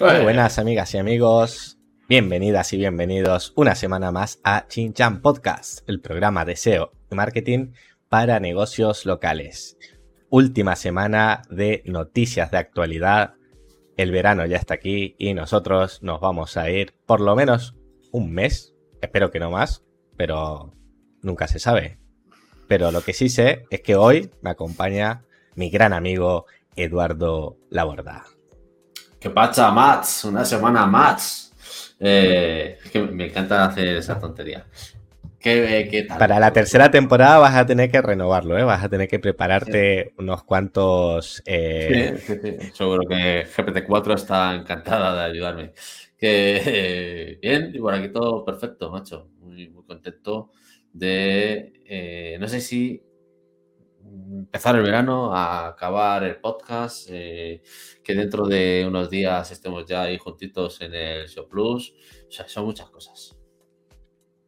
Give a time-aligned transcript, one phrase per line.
[0.00, 6.00] Muy buenas amigas y amigos, bienvenidas y bienvenidos una semana más a Chinchan Podcast, el
[6.00, 7.72] programa de SEO y marketing
[8.08, 9.76] para negocios locales.
[10.30, 13.34] Última semana de noticias de actualidad.
[13.98, 17.76] El verano ya está aquí y nosotros nos vamos a ir por lo menos
[18.10, 19.84] un mes, espero que no más,
[20.16, 20.72] pero
[21.20, 21.98] nunca se sabe.
[22.68, 25.26] Pero lo que sí sé es que hoy me acompaña
[25.56, 28.24] mi gran amigo Eduardo Laborda.
[29.20, 30.24] ¿Qué pacha, Mats?
[30.24, 31.52] Una semana más.
[32.00, 34.64] Eh, es que me encanta hacer esa tontería.
[35.38, 36.18] ¿Qué, tal?
[36.18, 38.64] Para la tercera temporada vas a tener que renovarlo, ¿eh?
[38.64, 41.42] Vas a tener que prepararte unos cuantos...
[41.44, 42.18] Eh...
[42.18, 42.72] Sí, sí, sí.
[42.72, 45.72] Seguro que GPT-4 está encantada de ayudarme.
[46.16, 49.28] Que bien, y por aquí todo perfecto, macho.
[49.40, 50.50] Muy, muy contento
[50.94, 51.74] de...
[51.86, 53.02] Eh, no sé si
[54.10, 57.62] empezar el verano, a acabar el podcast, eh,
[58.02, 61.94] que dentro de unos días estemos ya ahí juntitos en el Show Plus.
[62.28, 63.36] O sea, son muchas cosas.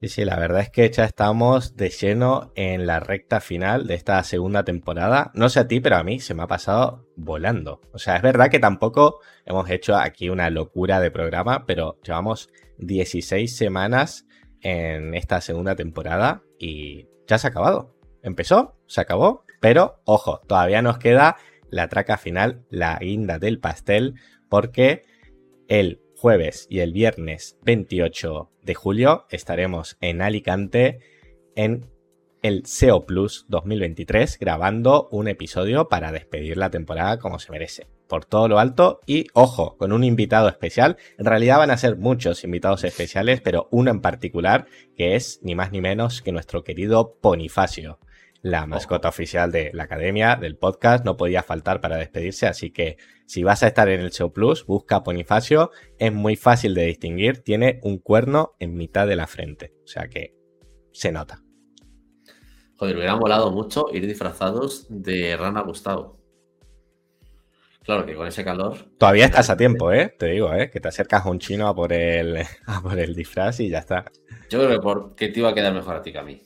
[0.01, 3.95] Sí, sí, la verdad es que ya estamos de lleno en la recta final de
[3.95, 5.31] esta segunda temporada.
[5.35, 7.81] No sé a ti, pero a mí se me ha pasado volando.
[7.93, 12.51] O sea, es verdad que tampoco hemos hecho aquí una locura de programa, pero llevamos
[12.79, 14.27] 16 semanas
[14.61, 17.95] en esta segunda temporada y ya se ha acabado.
[18.25, 21.37] Empezó, se acabó pero, ojo, todavía nos queda
[21.71, 24.17] la traca final, la guinda del pastel,
[24.51, 25.05] porque
[25.69, 30.99] el jueves y el viernes 28 de julio estaremos en Alicante
[31.55, 31.87] en
[32.43, 37.87] el SEO Plus 2023 grabando un episodio para despedir la temporada como se merece.
[38.09, 40.97] Por todo lo alto y ojo, con un invitado especial.
[41.19, 44.67] En realidad van a ser muchos invitados especiales, pero uno en particular
[44.97, 48.01] que es ni más ni menos que nuestro querido Bonifacio
[48.43, 52.97] la mascota oficial de la academia, del podcast, no podía faltar para despedirse, así que
[53.27, 57.39] si vas a estar en el Show Plus, busca Bonifacio, es muy fácil de distinguir,
[57.39, 60.35] tiene un cuerno en mitad de la frente, o sea que
[60.92, 61.41] se nota.
[62.77, 66.20] Joder, hubiera molado mucho ir disfrazados de Rana Gustavo.
[67.85, 68.77] Claro que con ese calor.
[68.98, 70.14] Todavía estás a tiempo, ¿eh?
[70.19, 70.70] Te digo, ¿eh?
[70.70, 73.79] Que te acercas a un chino a por el, a por el disfraz y ya
[73.79, 74.05] está.
[74.51, 76.42] Yo creo que, por, que te iba a quedar mejor a ti que a mí.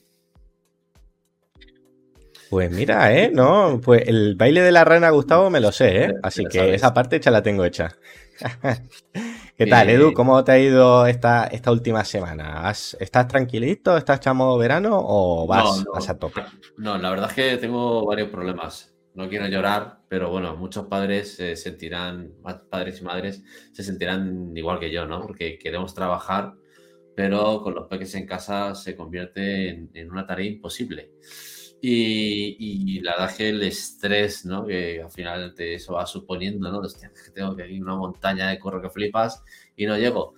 [2.50, 3.30] Pues mira, ¿eh?
[3.32, 6.14] No, pues el baile de la rana Gustavo me lo sé, ¿eh?
[6.22, 7.96] Así que esa parte ya la tengo hecha.
[9.56, 10.12] ¿Qué tal, Edu?
[10.12, 12.70] ¿Cómo te ha ido esta, esta última semana?
[12.70, 13.96] ¿Estás tranquilito?
[13.96, 16.42] ¿Estás chamo verano o vas, a tope?
[16.76, 18.94] No, la verdad es que tengo varios problemas.
[19.14, 22.32] No quiero llorar, pero bueno, muchos padres se sentirán,
[22.68, 23.42] padres y madres
[23.72, 25.22] se sentirán igual que yo, ¿no?
[25.22, 26.52] Porque queremos trabajar,
[27.14, 31.12] pero con los peques en casa se convierte en, en una tarea imposible.
[31.88, 34.66] Y, la verdad es que el estrés, ¿no?
[34.66, 36.82] Que al final te, eso va suponiendo, ¿no?
[37.32, 39.44] tengo que ir una montaña de corro que flipas
[39.76, 40.34] y no llego.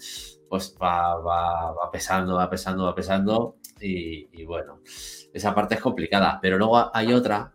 [0.49, 3.57] Pues va, va, va pesando, va pesando, va pesando.
[3.81, 4.83] Y, bueno,
[5.33, 6.39] esa parte es complicada.
[6.43, 7.55] Pero luego hay otra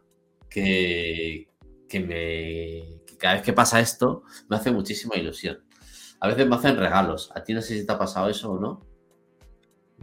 [0.50, 1.50] que,
[1.88, 3.03] que me.
[3.06, 5.64] Que cada vez que pasa esto, me hace muchísima ilusión.
[6.20, 7.32] A veces me hacen regalos.
[7.36, 8.93] ¿A ti no sé si te ha pasado eso o no?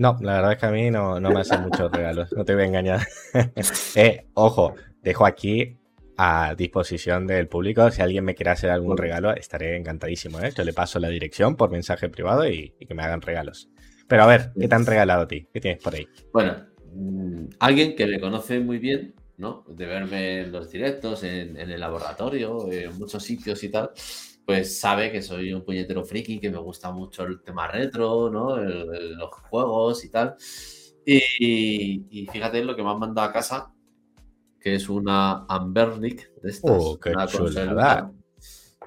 [0.01, 2.63] No, la verdad es que a mí no, me hacen muchos regalos, no te voy
[2.63, 3.07] a engañar.
[3.97, 5.77] eh, ojo, dejo aquí
[6.17, 7.91] a disposición del público.
[7.91, 10.41] Si alguien me quiere hacer algún regalo, estaré encantadísimo.
[10.41, 10.53] ¿eh?
[10.57, 13.69] Yo le paso la dirección por mensaje privado y, que me hagan regalos.
[14.09, 15.47] Pero a ver, ¿qué te han regalado a ti?
[15.53, 16.09] ¿Qué tienes por ahí?
[16.33, 16.57] Bueno,
[16.95, 19.67] mm, alguien que me conoce muy bien, ¿no?
[19.69, 23.91] De verme en los directos, en el laboratorio, en muchos sitios y tal
[24.45, 28.57] pues sabe que soy un puñetero friki, que me gusta mucho el tema retro, ¿no?
[28.57, 30.37] los juegos y tal.
[31.05, 33.73] Y, fíjate lo que me han mandado a casa,
[34.61, 36.71] que es una Ambernic de estas.
[36.71, 38.13] Oh, qué chulada.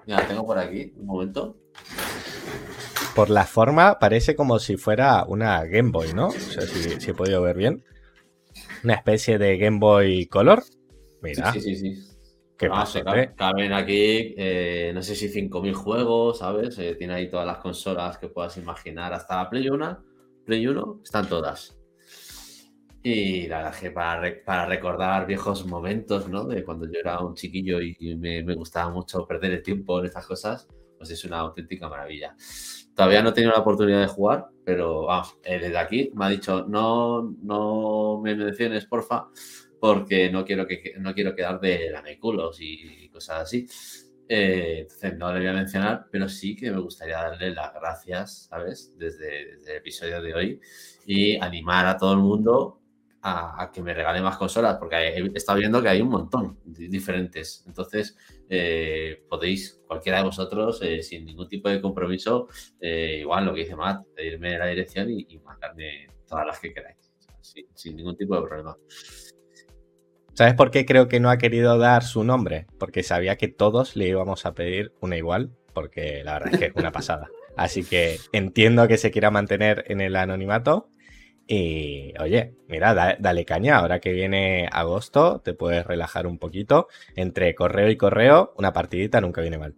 [0.05, 1.57] Mira, la tengo por aquí, un momento.
[3.15, 6.27] Por la forma parece como si fuera una Game Boy, ¿no?
[6.27, 7.83] O sea, si, he podido ver bien.
[8.83, 10.63] Una especie de Game Boy Color.
[11.21, 11.53] Mira.
[11.53, 12.12] Sí, sí, sí.
[13.13, 16.77] ¿Qué caben aquí, eh, no sé si 5.000 juegos, ¿sabes?
[16.79, 20.03] Eh, tiene ahí todas las consolas que puedas imaginar, hasta la Play 1,
[20.45, 21.77] Play 1, están todas.
[23.05, 26.45] Y la verdad que para, recordar viejos momentos, ¿no?
[26.45, 30.25] De cuando yo era un chiquillo y me, gustaba mucho perder el tiempo en estas
[30.25, 30.67] cosas,
[30.97, 32.33] pues es una auténtica maravilla.
[32.95, 36.29] Todavía no he tenido la oportunidad de jugar, pero vamos, eh, desde aquí me ha
[36.29, 39.27] dicho, no, no me menciones, porfa,
[39.83, 43.67] porque no quiero, que, no quiero quedar de lameculos y cosas así.
[44.29, 48.47] Eh, entonces no le voy a mencionar, pero sí que me gustaría darle las gracias,
[48.47, 48.97] ¿sabes?
[48.97, 50.61] Desde, el episodio de hoy
[51.05, 52.79] y animar a todo el mundo
[53.23, 57.65] a, que me regale más consolas, porque he estado viendo que hay un montón diferentes.
[57.67, 58.15] Entonces,
[58.47, 62.47] eh, podéis, cualquiera de vosotros, eh, sin ningún tipo de compromiso,
[62.79, 67.11] eh, igual lo que dice Matt, pedirme la dirección y, mandarme todas las que queráis,
[67.41, 68.77] sin, ningún tipo de problema.
[70.33, 72.65] ¿Sabes por qué creo que no ha querido dar su nombre?
[72.79, 76.65] Porque sabía que todos le íbamos a pedir una igual, porque la verdad es que
[76.65, 77.29] es una pasada.
[77.55, 80.89] Así que entiendo que se quiera mantener en el anonimato,
[81.45, 86.87] y oye, mira, dale, caña, ahora que viene agosto, te puedes relajar un poquito.
[87.15, 89.75] Entre correo y correo, una partidita nunca viene mal.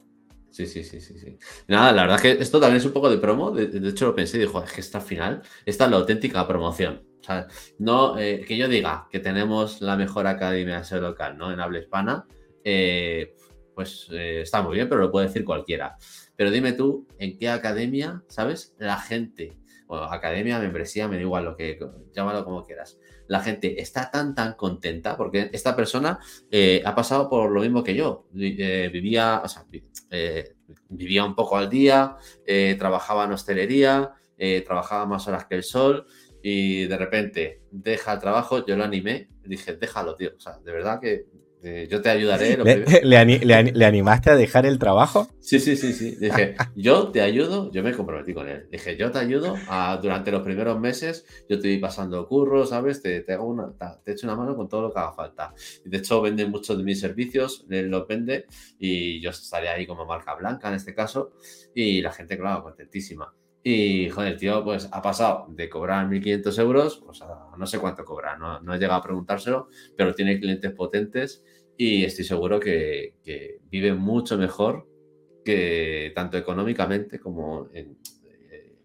[0.52, 1.38] Sí, sí, sí, sí, sí.
[1.68, 3.52] Nada, la verdad es que esto también es un poco de promo.
[3.52, 7.02] De, hecho, lo pensé y dijo, es que esta final, esta es la auténtica promoción.
[7.26, 7.48] Sea,
[7.80, 11.52] no eh, que yo diga que tenemos la mejor academia de local, ¿no?
[11.52, 12.28] En habla hispana,
[12.64, 13.34] eh,
[13.74, 15.98] pues eh, está muy bien, pero lo puede decir cualquiera.
[16.36, 18.76] Pero dime tú, ¿en qué academia, sabes?
[18.78, 19.58] La gente
[19.88, 21.80] bueno, academia, membresía, me da igual lo que,
[22.14, 23.00] llámalo como quieras.
[23.28, 26.20] La gente está tan, tan contenta porque esta persona
[26.84, 28.26] ha pasado por lo mismo que yo.
[28.32, 29.64] Vivía, o sea,
[30.90, 32.18] vivía un poco al día,
[32.80, 34.12] trabajaba en hostelería,
[34.66, 36.08] trabajaba más horas que el sol
[36.48, 40.30] y de repente deja el trabajo, yo lo animé, dije, déjalo, tío.
[40.38, 41.26] O sea, de verdad que
[41.64, 42.56] eh, yo te ayudaré.
[43.04, 45.28] ¿Le, animaste a dejar el trabajo?
[45.40, 46.16] Sí, sí, sí, sí.
[46.18, 48.68] Dije, yo te ayudo, yo me comprometí con él.
[48.70, 53.02] Dije, yo te ayudo a, durante los primeros meses, yo te voy pasando curros, ¿sabes?
[53.02, 55.52] Te, te, hago una, te echo una mano con todo lo que haga falta.
[55.84, 58.46] De hecho, vende muchos de mis servicios, él los vende
[58.78, 61.32] y yo estaría ahí como marca blanca en este caso
[61.74, 63.34] y la gente, claro, contentísima.
[63.68, 67.24] Y, joder, tío, pues ha pasado de cobrar 1.500 euros, pues
[67.58, 71.44] no sé cuánto cobra, no, no he llegado a preguntárselo, pero tiene clientes potentes
[71.76, 73.16] y estoy seguro que,
[73.72, 74.88] vive mucho mejor
[75.44, 78.76] que tanto económicamente como en, eh,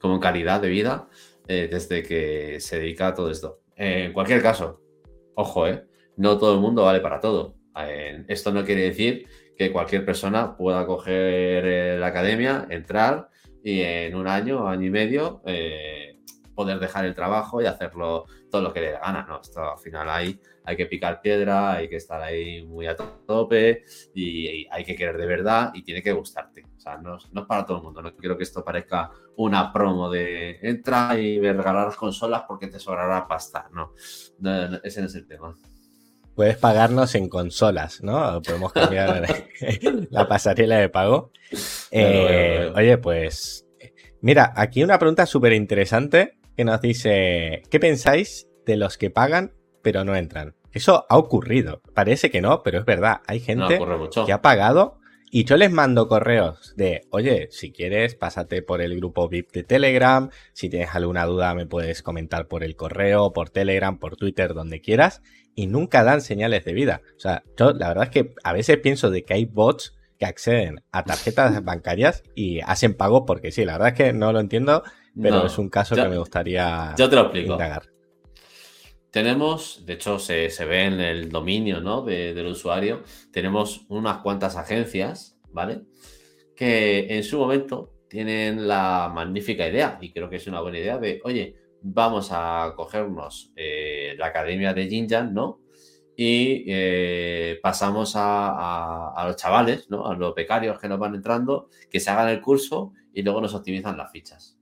[0.00, 1.08] Como en calidad de vida
[1.48, 3.62] eh, desde que se dedica a todo esto.
[3.74, 4.80] en cualquier caso,
[5.34, 5.84] ojo, eh,
[6.18, 7.56] no todo el mundo vale para todo.
[8.28, 9.26] esto no quiere decir
[9.56, 13.31] que cualquier persona pueda coger la academia, entrar
[13.64, 15.42] y en un año, año y medio,
[16.54, 19.40] poder dejar el trabajo y hacerlo todo lo que le dé gana, ¿no?
[19.40, 23.84] Esto al final hay, hay que picar piedra, hay que estar ahí muy a tope
[24.14, 26.64] y, hay que querer de verdad y tiene que gustarte.
[26.76, 28.02] O sea, no, no, es para todo el mundo.
[28.02, 32.78] No quiero que esto parezca una promo de entra y regalar las consolas porque te
[32.78, 33.68] sobrará pasta.
[33.72, 33.94] No,
[34.82, 35.54] ese no es el tema.
[36.34, 38.40] Puedes pagarnos en consolas, ¿no?
[38.42, 39.26] Podemos cambiar
[40.10, 41.30] la pasarela de pago.
[41.90, 43.66] Eh, oye, pues
[44.22, 49.52] Mira, aquí una pregunta súper interesante que nos dice, ¿qué pensáis de los que pagan
[49.82, 50.54] pero no entran?
[50.70, 51.82] Eso ha ocurrido.
[51.92, 53.20] Parece que no, pero es verdad.
[53.26, 53.80] Hay gente
[54.24, 55.00] que ha pagado
[55.34, 59.62] y yo les mando correos de, oye, si quieres, pásate por el grupo VIP de
[59.62, 60.28] Telegram.
[60.52, 64.82] Si tienes alguna duda, me puedes comentar por el correo, por Telegram, por Twitter, donde
[64.82, 65.22] quieras.
[65.54, 67.00] Y nunca dan señales de vida.
[67.16, 70.26] O sea, yo la verdad es que a veces pienso de que hay bots que
[70.26, 74.40] acceden a tarjetas bancarias y hacen pago porque sí, la verdad es que no lo
[74.40, 74.82] entiendo
[75.20, 77.58] pero es un caso que me gustaría yo te lo explico.
[79.12, 82.00] Tenemos, de hecho se, ve en el dominio ¿no?
[82.00, 85.82] del usuario, tenemos unas cuantas agencias, ¿vale?
[86.56, 90.96] Que en su momento tienen la magnífica idea, y creo que es una buena idea,
[90.96, 95.60] de, oye, vamos a cogernos eh, la academia de Jinjan, ¿no?
[96.16, 100.06] Y eh, pasamos a, a, los chavales, ¿no?
[100.06, 103.54] A los becarios que nos van entrando, que se hagan el curso y luego nos
[103.54, 104.58] optimizan las fichas.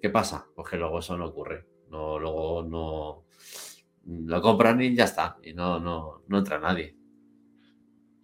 [0.00, 0.46] ¿Qué pasa?
[0.54, 1.66] Pues que luego eso no ocurre.
[1.88, 3.24] No, luego no
[4.06, 5.36] lo compran y ya está.
[5.42, 6.96] Y no, no, no entra nadie.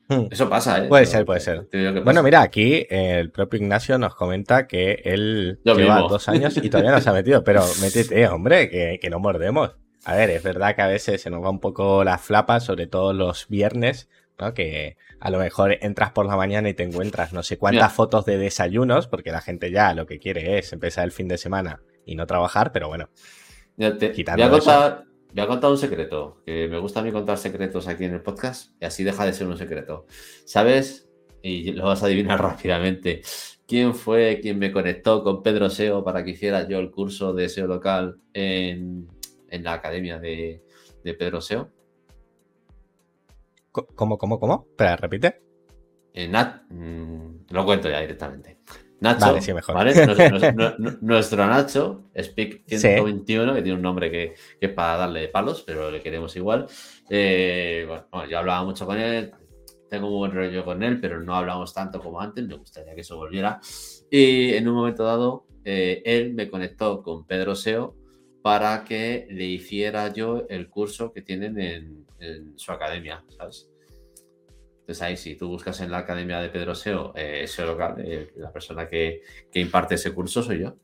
[0.08, 0.26] Hmm.
[0.30, 0.88] Eso pasa, ¿eh?
[0.88, 1.68] Puede ser, puede ser.
[2.02, 6.92] Bueno, mira, aquí el propio Ignacio nos comenta que él lleva dos años y todavía
[6.92, 7.44] no se ha metido.
[7.44, 9.76] Pero métete, hombre, que, que no mordemos.
[10.04, 12.86] A ver, es verdad que a veces se nos va un poco la flapa, sobre
[12.86, 14.08] todo los viernes,
[14.38, 14.54] ¿no?
[14.54, 18.24] Que a lo mejor entras por la mañana y te encuentras no sé cuántas fotos
[18.24, 21.82] de desayunos, porque la gente ya lo que quiere es empezar el fin de semana
[22.06, 23.10] y no trabajar, pero bueno.
[23.76, 25.04] te, voy, a contar,
[25.34, 28.22] voy, a contar, un secreto, que me gusta a mí contar secretos aquí en el
[28.22, 30.06] podcast y así deja de ser un secreto.
[30.44, 31.08] ¿Sabes?
[31.42, 33.22] Y lo vas a adivinar rápidamente.
[33.66, 37.48] ¿Quién fue quien me conectó con Pedro SEO para que hiciera yo el curso de
[37.48, 39.08] SEO local en,
[39.50, 40.62] la academia de,
[41.04, 41.70] de Pedro SEO?
[43.70, 44.66] ¿Cómo, cómo, cómo?
[44.70, 45.40] Espera, repite.
[46.12, 48.58] Eh, Nat, mm, lo cuento ya directamente.
[49.00, 49.36] Nacho,
[51.00, 56.00] Nuestro, Nacho, Speak 121, que tiene un nombre que, es para darle palos, pero le
[56.00, 56.66] queremos igual.
[57.08, 59.32] Eh, bueno, yo hablaba mucho con él,
[59.88, 63.02] tengo un buen rollo con él, pero no hablamos tanto como antes, me gustaría que
[63.02, 63.60] eso volviera.
[64.10, 67.94] Y en un momento dado, eh, él me conectó con Pedro Seo
[68.42, 72.06] para que le hiciera yo el curso que tienen en,
[72.56, 73.68] su academia, ¿sabes?
[74.88, 78.32] Entonces ahí si tú buscas en la academia de Pedro SEO, eh, SEO local, eh,
[78.36, 79.20] la persona que,
[79.52, 80.76] imparte ese curso soy yo.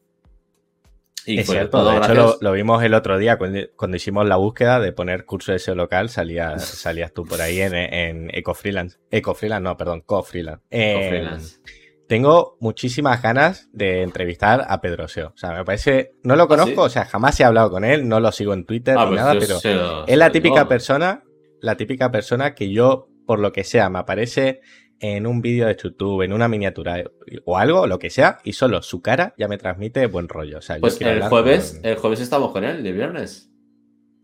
[1.25, 4.93] Y es cierto, de hecho lo, vimos el otro día cuando, hicimos la búsqueda de
[4.93, 8.99] poner curso de SEO local, salías, salías tú por ahí en, en Eco Freelance.
[9.11, 10.63] Eco Freelance, no, perdón, Co Freelance.
[10.69, 11.61] Freelance.
[12.07, 15.29] Tengo muchísimas ganas de entrevistar a Pedro Seo.
[15.29, 16.13] O sea, me parece.
[16.23, 18.67] No lo ¿Ah, conozco, o sea, jamás he hablado con él, no lo sigo en
[18.67, 21.25] Twitter ah, ni pues nada, pero es la típica persona,
[21.63, 24.61] la típica persona que yo, por lo que sea, me aparece
[25.01, 27.05] en un vídeo de YouTube, en una miniatura
[27.45, 30.59] o algo, lo que sea, y solo su cara ya me transmite buen rollo.
[30.59, 33.51] O sea, pues el jueves, el jueves estamos con él, de viernes.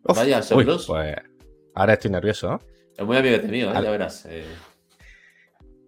[0.02, 0.88] Vaya, uy, pues
[1.74, 2.58] ahora estoy nervioso.
[2.96, 3.80] Es muy amigo mío, ¿eh?
[3.82, 4.26] ya verás.
[4.26, 4.44] Eh.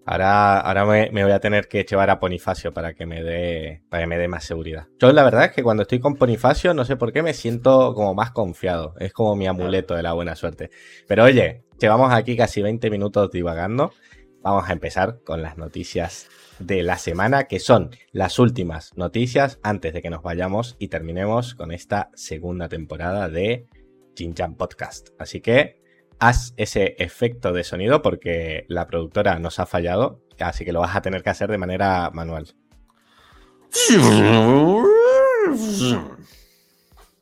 [0.04, 4.02] Ahora, ahora me, voy a tener que llevar a Bonifacio para que me dé para
[4.02, 4.88] que me dé más seguridad.
[4.98, 7.94] Yo la verdad es que cuando estoy con Bonifacio, no sé por qué me siento
[7.94, 8.94] como más confiado.
[8.98, 10.70] Es como mi amuleto de la buena suerte.
[11.06, 13.92] Pero oye, llevamos aquí casi 20 minutos divagando.
[14.40, 16.28] Vamos a empezar con las noticias
[16.60, 21.56] de la semana, que son las últimas noticias antes de que nos vayamos y terminemos
[21.56, 23.66] con esta segunda temporada de
[24.14, 25.08] Chan Podcast.
[25.18, 25.82] Así que
[26.20, 30.94] haz ese efecto de sonido porque la productora nos ha fallado, así que lo vas
[30.94, 32.54] a tener que hacer de manera manual.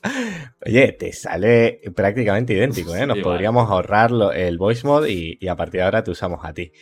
[0.64, 3.06] Oye, te sale prácticamente idéntico, ¿eh?
[3.06, 6.52] Nos podríamos ahorrar el voice mode y, y, a partir de ahora te usamos a
[6.52, 6.72] ti.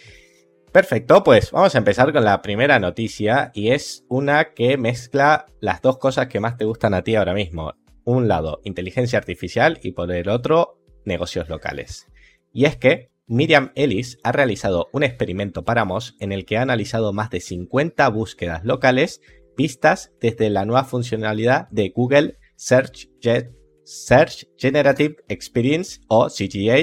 [0.73, 5.81] Perfecto, pues vamos a empezar con la primera noticia y es una que mezcla las
[5.81, 7.73] dos cosas que más te gustan a ti ahora mismo.
[8.05, 12.07] Un lado, inteligencia artificial y por el otro, negocios locales.
[12.53, 16.63] Y es que Miriam Ellis ha realizado un experimento para Moz en el que ha
[16.63, 19.21] analizado más de 50 búsquedas locales
[19.57, 23.09] vistas desde la nueva funcionalidad de Google Search,
[23.89, 26.79] Search Generative Experience o CGA.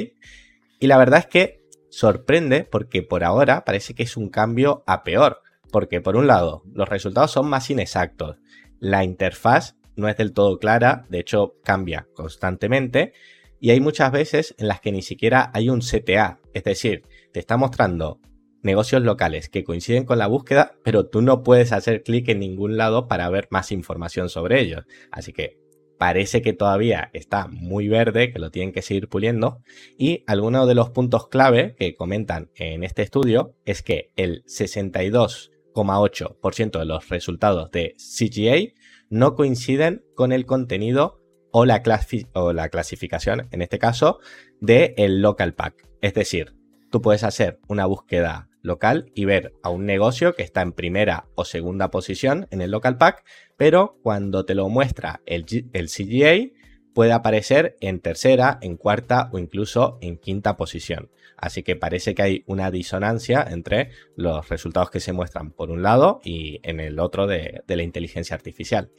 [0.79, 5.03] Y la verdad es que sorprende porque por ahora parece que es un cambio a
[5.03, 5.41] peor.
[5.71, 8.37] Porque por un lado, los resultados son más inexactos.
[8.79, 13.13] La interfaz no es del todo clara, de hecho cambia constantemente
[13.59, 17.39] y hay muchas veces en las que ni siquiera hay un CTA, es decir, te
[17.39, 18.19] está mostrando
[18.61, 22.77] negocios locales que coinciden con la búsqueda, pero tú no puedes hacer clic en ningún
[22.77, 24.85] lado para ver más información sobre ellos.
[25.11, 25.64] Así que
[25.97, 29.61] parece que todavía está muy verde, que lo tienen que seguir puliendo.
[29.97, 36.79] Y algunos de los puntos clave que comentan en este estudio es que el 62,8%
[36.79, 38.73] de los resultados de CGA
[39.09, 41.19] no coinciden con el contenido
[41.51, 44.19] o la, clasificación, en este caso,
[44.59, 45.87] del el local pack.
[46.01, 46.53] Es decir,
[46.91, 51.27] tú puedes hacer una búsqueda local y ver a un negocio que está en primera
[51.35, 53.23] o segunda posición en el local pack,
[53.57, 56.51] pero cuando te lo muestra el, el CGA
[56.93, 61.11] puede aparecer en tercera, en cuarta o incluso en quinta posición.
[61.37, 65.83] Así que parece que hay una disonancia entre los resultados que se muestran por un
[65.83, 68.91] lado y en el otro de la inteligencia artificial.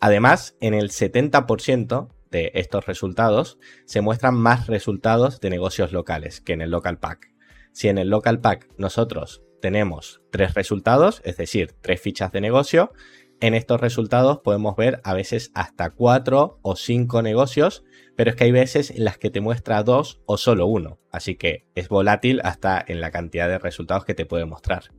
[0.00, 6.54] Además, en el 70% de estos resultados se muestran más resultados de negocios locales que
[6.54, 7.31] en el local pack.
[7.72, 12.92] Si en el local pack nosotros tenemos tres resultados, es decir, tres fichas de negocio,
[13.40, 17.82] en estos resultados podemos ver a veces hasta cuatro o cinco negocios,
[18.14, 21.34] pero es que hay veces en las que te muestra dos o solo uno, así
[21.34, 24.92] que es volátil hasta en la cantidad de resultados que te puede mostrar.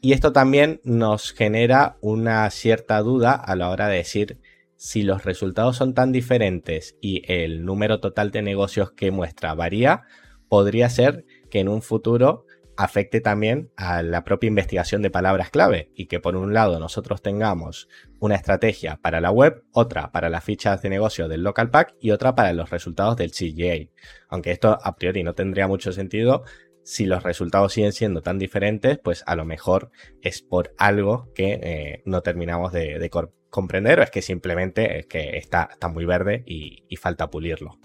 [0.00, 4.38] Y esto también nos genera una cierta duda a la hora de decir
[4.76, 10.04] si los resultados son tan diferentes y el número total de negocios que muestra varía,
[10.48, 12.44] podría ser que en un futuro
[12.76, 17.22] afecte también a la propia investigación de palabras clave y que por un lado nosotros
[17.22, 17.88] tengamos
[18.20, 22.10] una estrategia para la web, otra para las fichas de negocio del local pack y
[22.10, 23.90] otra para los resultados del CGA.
[24.28, 26.44] Aunque esto a priori no tendría mucho sentido
[26.82, 31.58] si los resultados siguen siendo tan diferentes, pues a lo mejor es por algo que
[31.62, 33.10] eh, no terminamos de,
[33.48, 37.78] comprender o es que simplemente es que está, está muy verde y, y, falta pulirlo.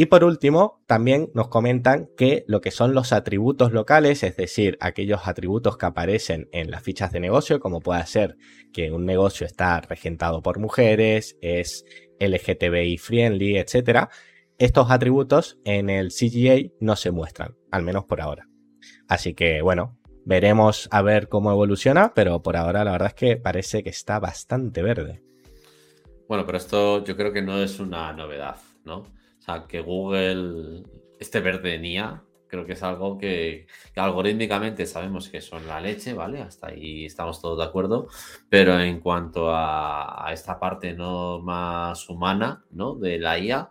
[0.00, 4.78] Y por último, también nos comentan que lo que son los atributos locales, es decir,
[4.78, 8.36] aquellos atributos que aparecen en las fichas de negocio, como puede ser
[8.72, 11.84] que un negocio está regentado por mujeres, es
[12.20, 14.08] LGTBI friendly, etcétera,
[14.56, 18.46] estos atributos en el CGA no se muestran, al menos por ahora.
[19.08, 23.36] Así que bueno, veremos a ver cómo evoluciona, pero por ahora la verdad es que
[23.36, 25.24] parece que está bastante verde.
[26.28, 29.17] Bueno, pero esto yo creo que no es una novedad, ¿no?
[29.48, 30.82] Sea, que Google
[31.18, 36.14] esté verde en IA, Creo que es algo que, algorítmicamente sabemos que son la leche,
[36.14, 36.40] ¿vale?
[36.40, 38.08] Hasta ahí estamos todos de acuerdo.
[38.48, 42.94] Pero en cuanto a, esta parte no más humana, ¿no?
[42.94, 43.70] De la IA,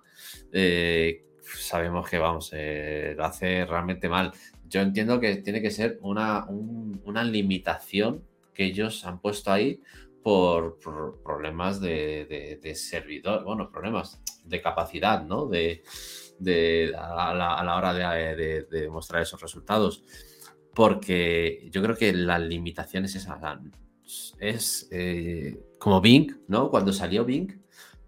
[0.52, 4.32] eh, sabemos que, vamos, eh, lo hace realmente mal.
[4.70, 9.82] Yo entiendo que tiene que ser una, una limitación que ellos han puesto ahí
[10.24, 10.78] por,
[11.24, 15.46] problemas de, servidor, bueno, problemas de capacidad, ¿no?
[15.48, 15.84] De,
[16.98, 20.04] a, la, hora de, mostrar esos resultados.
[20.74, 23.40] Porque yo creo que la limitación es esa.
[24.40, 26.70] Es eh, como Bing, ¿no?
[26.70, 27.62] Cuando salió Bing,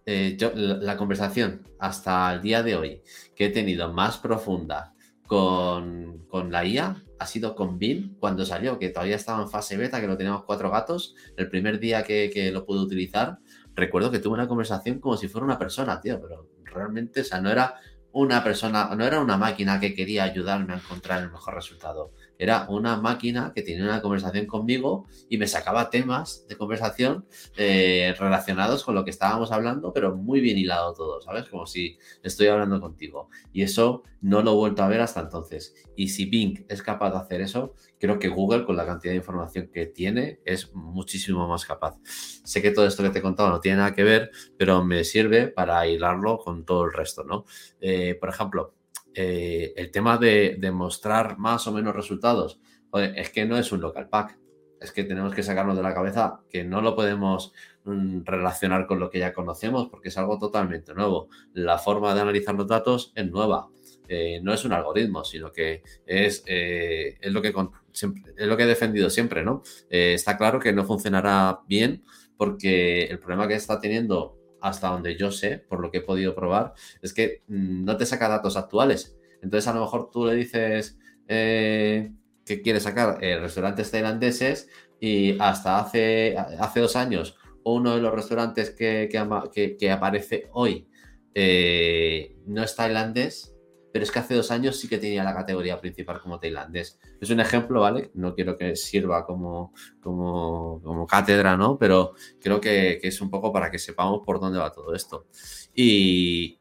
[0.05, 3.01] eh, yo, la, conversación hasta el día de hoy
[3.35, 4.93] que he tenido más profunda
[5.27, 9.77] con, con la IA ha sido con Bing cuando salió, que todavía estaba en fase
[9.77, 11.15] beta, que lo teníamos cuatro gatos.
[11.35, 13.39] El primer día que, lo pude utilizar,
[13.75, 17.41] recuerdo que tuve una conversación como si fuera una persona, tío, pero realmente, o sea,
[17.41, 17.75] no era
[18.13, 22.13] una persona, no era una máquina que quería ayudarme a encontrar el mejor resultado.
[22.39, 27.25] Era una máquina que tenía una conversación conmigo y me sacaba temas de conversación
[27.57, 31.49] eh, relacionados con lo que estábamos hablando, pero muy bien hilado todo, ¿sabes?
[31.49, 33.29] Como si estoy hablando contigo.
[33.51, 35.75] Y eso no lo he vuelto a ver hasta entonces.
[35.97, 39.17] Y si Bing es capaz de hacer eso, creo que Google, con la cantidad de
[39.17, 41.97] información que tiene, es muchísimo más capaz.
[42.05, 45.03] Sé que todo esto que te he contado no tiene nada que ver, pero me
[45.03, 47.43] sirve para hilarlo con todo el resto, ¿no?
[47.81, 48.75] Eh, por ejemplo,
[49.21, 52.61] eh, el tema de, mostrar más o menos resultados,
[52.93, 54.39] es que no es un local pack.
[54.79, 57.51] Es que tenemos que sacarnos de la cabeza que no lo podemos
[57.83, 61.27] mm, relacionar con lo que ya conocemos porque es algo totalmente nuevo.
[61.51, 63.67] La forma de analizar los datos es nueva.
[64.07, 68.63] Eh, no es un algoritmo, sino que es, eh, es, lo, que es lo que
[68.63, 69.63] he defendido siempre, ¿no?
[69.89, 72.05] está claro que no funcionará bien
[72.37, 76.35] porque el problema que está teniendo hasta donde yo sé, por lo que he podido
[76.35, 79.17] probar, es que mm, no te saca datos actuales.
[79.41, 80.97] Entonces, a lo mejor tú le dices
[81.27, 82.11] eh,
[82.45, 88.13] que quieres sacar eh, restaurantes tailandeses y hasta hace, hace dos años uno de los
[88.13, 89.09] restaurantes que,
[89.77, 90.87] que, aparece hoy
[91.33, 93.55] eh, no es tailandés,
[93.91, 96.99] pero es que hace dos años sí que tenía la categoría principal como tailandés.
[97.19, 98.11] Es un ejemplo, ¿vale?
[98.13, 101.77] No quiero que sirva como, como, como cátedra, ¿no?
[101.77, 105.27] Pero creo que, es un poco para que sepamos por dónde va todo esto.
[105.73, 106.59] Y,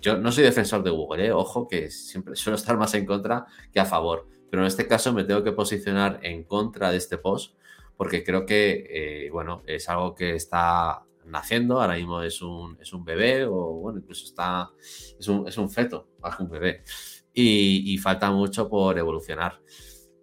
[0.00, 1.32] yo no soy defensor de Google, ¿eh?
[1.32, 4.28] Ojo, que siempre suelo estar más en contra que a favor.
[4.50, 7.54] Pero en este caso me tengo que posicionar en contra de este post
[7.96, 8.86] porque creo que,
[9.26, 13.74] eh, bueno, es algo que está naciendo, ahora mismo es un, es un bebé o
[13.74, 14.70] bueno, incluso está,
[15.18, 16.84] es un, es un feto, más un bebé.
[17.36, 19.60] Y, falta mucho por evolucionar.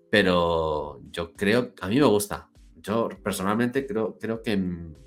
[0.09, 2.49] Pero yo creo, a mí me gusta.
[2.77, 4.57] Yo personalmente creo, creo que,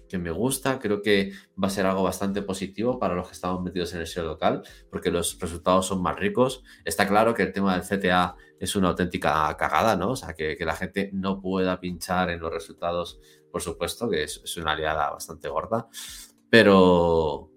[0.09, 3.63] que, me gusta, creo que va a ser algo bastante positivo para los que estamos
[3.63, 6.63] metidos en el SEO local, porque los resultados son más ricos.
[6.85, 10.11] Está claro que el tema del CTA es una auténtica cagada, ¿no?
[10.11, 13.19] O sea, que, que la gente no pueda pinchar en los resultados
[13.55, 15.87] por supuesto, que es, una aliada bastante gorda,
[16.51, 17.53] pero,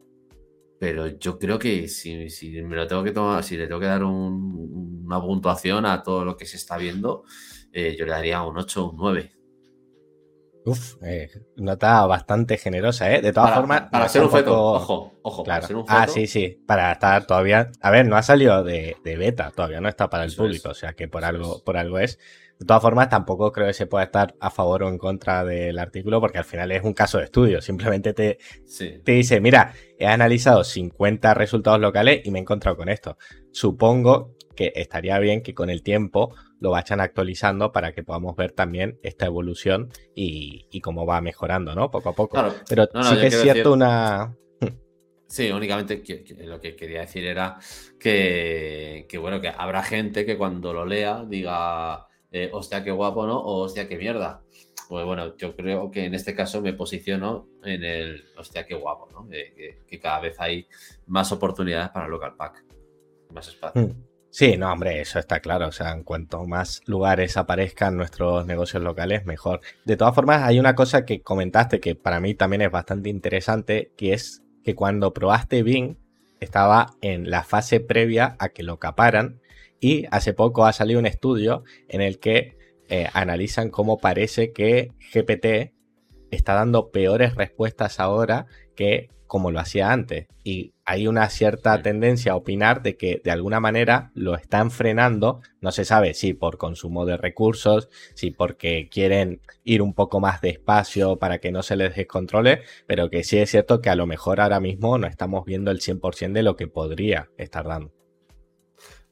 [0.79, 3.87] pero yo creo que si, si, me lo tengo que tomar, si le tengo que
[3.87, 7.23] dar una puntuación a todo lo que se está viendo,
[7.71, 9.31] eh, yo le daría un 8 o un 9.
[10.65, 13.19] Uf, eh, nota bastante generosa, ¿eh?
[13.19, 13.89] De todas formas.
[13.89, 15.43] Para ser un feto, ojo, ojo.
[15.45, 15.83] Claro.
[15.87, 16.61] Ah, sí, sí.
[16.67, 17.71] Para estar todavía.
[17.81, 20.93] A ver, no ha salido de, beta, todavía no está para el público, o sea
[20.93, 22.19] que por algo, por algo es.
[22.59, 25.77] De todas formas, tampoco creo que se pueda estar a favor o en contra del
[25.77, 27.61] artículo porque al final es un caso de estudio.
[27.61, 28.39] Simplemente te,
[29.03, 33.17] te dice, mira, he analizado 50 resultados locales y me he encontrado con esto.
[33.51, 38.51] Supongo que estaría bien que con el tiempo lo vayan actualizando para que podamos ver
[38.51, 41.91] también esta evolución y, cómo va mejorando, ¿no?
[41.91, 42.43] Poco a poco.
[42.67, 44.35] Pero sí que es cierto una...
[45.27, 46.03] Sí, únicamente
[46.45, 47.57] lo que quería decir era
[47.99, 53.25] que, que, bueno, que habrá gente que cuando lo lea diga, eh, hostia, qué guapo,
[53.25, 53.39] ¿no?
[53.39, 54.41] O hostia, qué mierda.
[54.89, 59.09] Pues bueno, yo creo que en este caso me posiciono en el, hostia, qué guapo,
[59.11, 59.27] ¿no?
[59.29, 60.67] que, cada vez hay
[61.07, 62.63] más oportunidades para local pack,
[63.33, 63.81] más espacio.
[63.81, 64.03] Hmm.
[64.29, 65.67] Sí, no, hombre, eso está claro.
[65.67, 69.61] O sea, en cuanto más lugares aparezcan nuestros negocios locales, mejor.
[69.83, 73.91] De todas formas, hay una cosa que comentaste que para mí también es bastante interesante,
[73.97, 75.97] que es que cuando probaste Bing,
[76.39, 79.41] estaba en la fase previa a que lo caparan
[79.79, 82.57] y hace poco ha salido un estudio en el que
[82.89, 85.73] eh, analizan cómo parece que GPT
[86.31, 90.27] está dando peores respuestas ahora que como lo hacía antes.
[90.43, 95.41] Y hay una cierta tendencia a opinar de que de alguna manera lo están frenando.
[95.59, 100.41] No se sabe si por consumo de recursos, si porque quieren ir un poco más
[100.41, 104.07] despacio para que no se les descontrole, pero que sí es cierto que a lo
[104.07, 107.96] mejor ahora mismo no estamos viendo el 100% de lo que podría estar dando.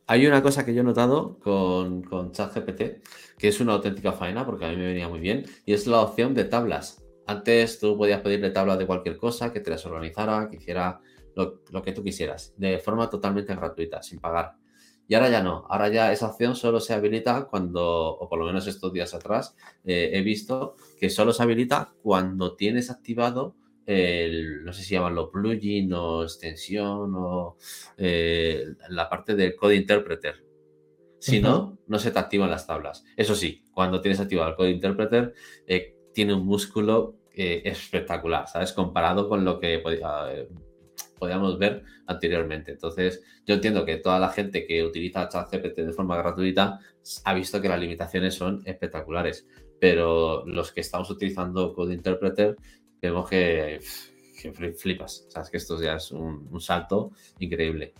[0.08, 3.04] Hay una cosa que yo he notado con, con ChatGPT,
[3.40, 6.02] que es una auténtica faena, porque a mí me venía muy bien, y es la
[6.02, 7.04] opción de tablas.
[7.26, 11.00] Antes tú podías pedirle tablas de cualquier cosa, que te las organizara, que hiciera
[11.36, 14.54] lo, que tú quisieras, de forma totalmente gratuita, sin pagar.
[15.08, 18.46] Y ahora ya no, ahora ya esa opción solo se habilita cuando, o por lo
[18.46, 24.64] menos estos días atrás, eh, he visto que solo se habilita cuando tienes activado el,
[24.64, 27.58] no sé si llamarlo plugin o extensión o
[27.98, 30.44] eh, la parte del code interpreter.
[31.20, 33.04] Si no, no se te activan las tablas.
[33.18, 35.34] Eso sí, cuando tienes activado el code interpreter,
[35.66, 38.74] eh, tiene un músculo eh, espectacular, ¿sabes?
[38.74, 39.82] Comparado con lo que
[41.18, 42.74] podíamos ver anteriormente.
[42.74, 46.80] Entonces, yo entiendo que toda la gente que utiliza ChatGPT de forma gratuita
[47.24, 49.48] ha visto que las limitaciones son espectaculares,
[49.80, 52.56] pero los que estamos utilizando Code Interpreter
[53.06, 53.80] vemos que,
[54.78, 55.28] flipas.
[55.36, 57.94] O que esto ya es un, salto increíble.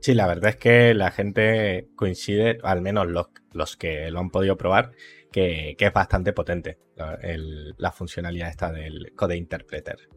[0.00, 4.30] Sí, la verdad es que la gente coincide, al menos los, los que lo han
[4.30, 4.92] podido probar,
[5.30, 10.08] que, es bastante potente la, funcionalidad esta del Code Interpreter.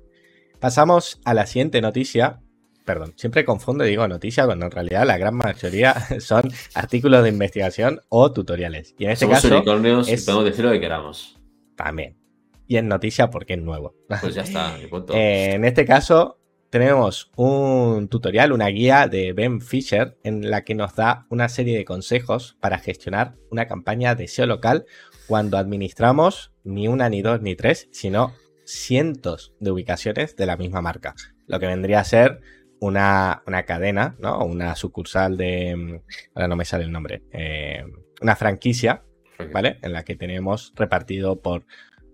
[0.60, 2.40] Pasamos a la siguiente noticia.
[2.86, 7.30] Perdón, siempre confundo y digo noticia cuando en realidad la gran mayoría son artículos de
[7.30, 8.94] investigación o tutoriales.
[8.98, 9.48] Y en este caso.
[9.48, 10.26] Unicornios es...
[10.26, 11.40] podemos decir lo que queramos.
[11.76, 12.23] También
[12.68, 13.96] y es noticia porque es nuevo.
[14.22, 20.18] Pues ya está, eh, en este caso, tenemos un tutorial, una guía de Ben Fisher
[20.24, 24.48] en la que nos da una serie de consejos para gestionar una campaña de SEO
[24.48, 24.86] local
[25.28, 28.34] cuando administramos ni una, ni dos, ni tres, sino
[28.66, 31.16] cientos de ubicaciones de la misma marca.
[31.48, 32.42] Lo que vendría a ser
[32.80, 34.44] una, cadena, ¿no?
[34.44, 36.02] Una sucursal de.
[36.34, 37.24] Ahora no me sale el nombre.
[37.32, 37.84] Eh,
[38.22, 39.04] una franquicia,
[39.52, 39.80] ¿vale?
[39.82, 41.66] En la que tenemos repartido por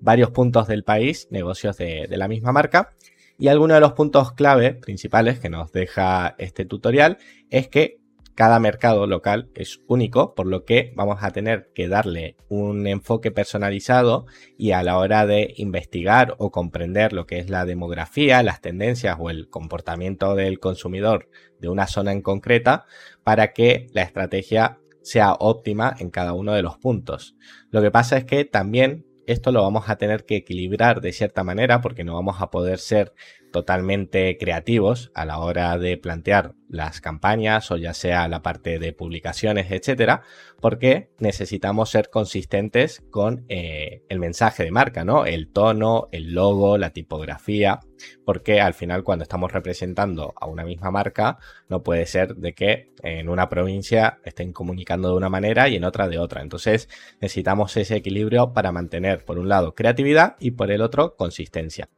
[0.01, 2.93] varios puntos del país, negocios de, la misma marca.
[3.37, 7.17] Y alguno de los puntos clave principales que nos deja este tutorial
[7.49, 7.99] es que
[8.35, 13.31] cada mercado local es único, por lo que vamos a tener que darle un enfoque
[13.31, 18.61] personalizado y a la hora de investigar o comprender lo que es la demografía, las
[18.61, 21.27] tendencias o el comportamiento del consumidor
[21.59, 22.85] de una zona en concreta
[23.23, 27.35] para que la estrategia sea óptima en cada uno de los puntos.
[27.71, 31.43] Lo que pasa es que también esto lo vamos a tener que equilibrar de cierta
[31.43, 33.13] manera porque no vamos a poder ser
[33.51, 38.93] totalmente creativos a la hora de plantear las campañas o ya sea la parte de
[38.93, 40.21] publicaciones, etcétera,
[40.61, 45.25] porque necesitamos ser consistentes con eh, el mensaje de marca, ¿no?
[45.25, 47.79] El tono, el logo, la tipografía,
[48.23, 52.91] porque al final cuando estamos representando a una misma marca, no puede ser de que
[53.01, 56.43] en una provincia estén comunicando de una manera y en otra de otra.
[56.43, 56.87] Entonces
[57.19, 61.89] necesitamos ese equilibrio para mantener, por un lado, creatividad y por el otro, consistencia.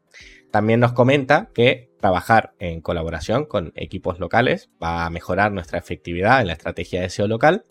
[0.51, 6.41] También nos comenta que trabajar en colaboración con equipos locales va a mejorar nuestra efectividad
[6.41, 7.65] en la estrategia de SEO local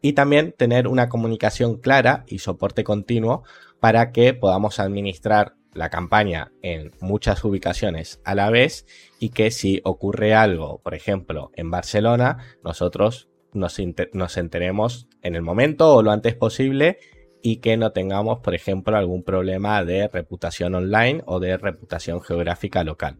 [0.00, 3.42] y también tener una comunicación clara y soporte continuo
[3.80, 8.86] para que podamos administrar la campaña en muchas ubicaciones a la vez
[9.18, 13.76] y que si ocurre algo, por ejemplo, en Barcelona, nosotros nos,
[14.12, 16.98] nos enteremos en el momento o lo antes posible
[17.46, 22.82] y que no tengamos, por ejemplo, algún problema de reputación online o de reputación geográfica
[22.84, 23.18] local.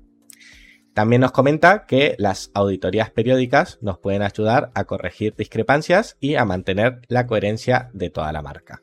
[0.95, 6.47] También nos comenta que las auditorías periódicas nos pueden ayudar a corregir discrepancias y a
[6.47, 8.83] mantener la coherencia de toda la marca.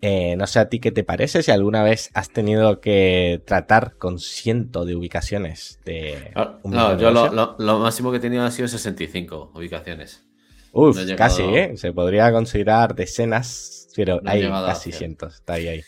[0.00, 3.96] Eh, no sé a ti qué te parece, si alguna vez has tenido que tratar
[3.96, 6.32] con cientos de ubicaciones de...
[6.34, 10.26] Ah, no, yo lo, máximo que he tenido ha sido 65 ubicaciones.
[10.72, 11.76] Uf, casi, ¿eh?
[11.76, 15.82] Se podría considerar decenas pero hay casi cientos, está ahí, ahí.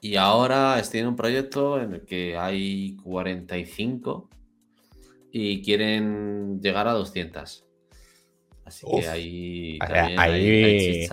[0.00, 4.28] Y ahora estoy en un proyecto en el que hay 45
[5.32, 7.64] y quieren llegar a 200.
[8.66, 11.08] Así que ahí, también hay,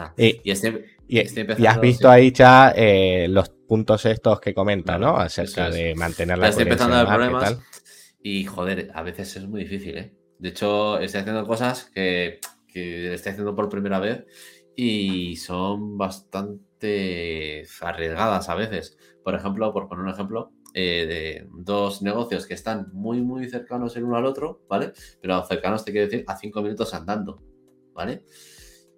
[1.07, 1.19] y,
[1.67, 5.17] has visto ahí ya eh, los puntos estos que comenta, ¿no?
[5.17, 7.59] Acerca de mantener la Estoy empezando a problemas.
[8.21, 10.13] Y joder, a veces es muy difícil, ¿eh?
[10.37, 14.25] De hecho, estoy haciendo cosas que, que estoy haciendo por primera vez
[14.83, 18.97] y son bastante arriesgadas a veces.
[19.23, 23.95] Por ejemplo, por poner un ejemplo, eh, de dos negocios que están muy, muy cercanos
[23.95, 24.93] el uno al otro, ¿vale?
[25.21, 27.43] Pero cercanos te quiero decir a cinco minutos andando,
[27.93, 28.23] ¿vale?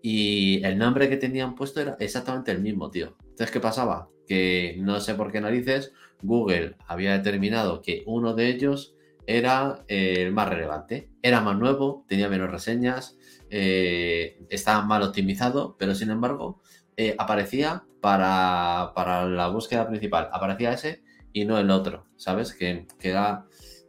[0.02, 3.17] Y el nombre que tenían puesto era exactamente el mismo, tío.
[3.19, 4.08] Entonces, ¿qué pasaba?
[4.26, 5.91] Que no sé por qué narices,
[6.22, 8.96] Google había determinado que uno de ellos
[9.28, 11.10] era el más relevante.
[11.22, 13.17] Era más nuevo, tenía menos reseñas,
[13.55, 16.59] eh, estaba mal optimizado, pero sin embargo
[16.97, 18.91] eh, aparecía para,
[19.27, 22.55] la búsqueda principal, aparecía ese y no el otro, ¿sabes?
[22.55, 23.13] Que, que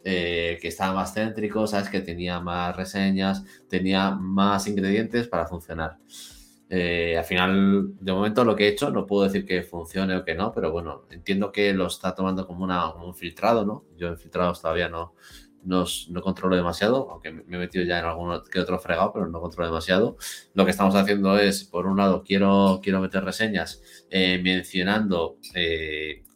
[0.05, 1.89] eh, estaba más céntrico, ¿sabes?
[1.89, 5.97] Que tenía más reseñas, tenía más ingredientes para funcionar.
[6.69, 10.25] Eh, al final, de momento, lo que he hecho, no puedo decir que funcione o
[10.25, 13.85] que no, pero bueno, entiendo que lo está tomando como, una, un filtrado, ¿no?
[13.97, 15.15] Yo en filtrados todavía no,
[15.65, 15.87] no,
[16.23, 19.69] controlo demasiado, aunque me he metido ya en algún que otro fregado, pero no controlo
[19.69, 20.17] demasiado.
[20.55, 25.39] Lo que estamos haciendo es, por un lado, quiero, quiero meter reseñas eh, mencionando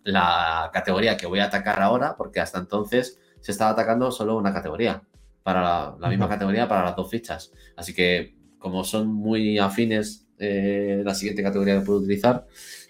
[0.04, 4.52] la categoría que voy a atacar ahora, porque hasta entonces se estaba atacando solo una
[4.52, 5.02] categoría,
[5.48, 7.52] para la, misma categoría para las dos fichas.
[7.74, 12.46] Así que, como son muy afines eh, la siguiente categoría que puedo utilizar,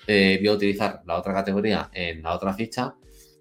[0.08, 2.96] eh, voy a utilizar la otra categoría en la otra ficha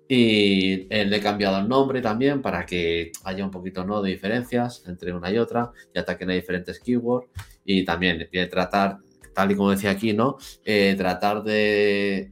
[0.08, 4.02] y le he cambiado el nombre también para que haya un poquito ¿no?
[4.02, 7.28] de diferencias entre una y otra y ataquen a diferentes keywords.
[7.66, 9.00] Y también a tratar,
[9.34, 10.38] tal y como decía aquí, ¿no?
[10.64, 12.32] Eh, tratar de,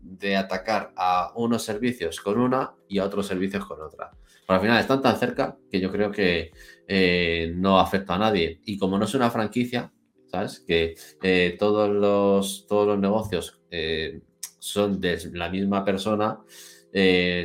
[0.00, 4.10] de atacar a unos servicios con una y a otros servicios con otra.
[4.46, 6.52] Pero al final están tan cerca que yo creo que
[6.86, 8.60] eh, no afecta a nadie.
[8.64, 9.92] Y como no es una franquicia,
[10.30, 10.64] ¿sabes?
[10.66, 14.22] Que eh, todos, los, todos los negocios eh,
[14.58, 16.40] son de la misma persona,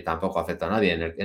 [0.06, 1.16] tampoco afecta a nadie.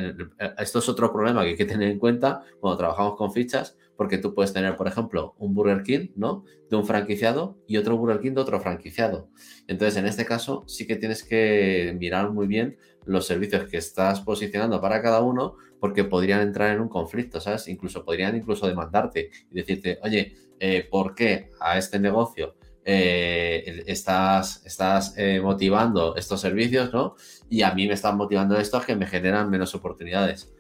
[0.59, 4.19] esto es otro problema que hay que tener en cuenta cuando trabajamos con fichas, porque
[4.19, 6.45] tú puedes tener, por ejemplo, un Burger King, ¿no?
[6.71, 9.29] De un franquiciado y otro Burger King de otro franquiciado.
[9.67, 14.21] Entonces, en este caso, sí que tienes que mirar muy bien los servicios que estás
[14.21, 17.67] posicionando para cada uno, porque podrían entrar en un conflicto, ¿sabes?
[17.67, 22.55] Incluso podrían incluso demandarte y decirte, oye, eh, ¿por qué a este negocio
[22.91, 27.17] eh, estás, estás eh, motivando estos servicios, ¿no?
[27.51, 30.51] Y a mí me están motivando estos que me generan menos oportunidades.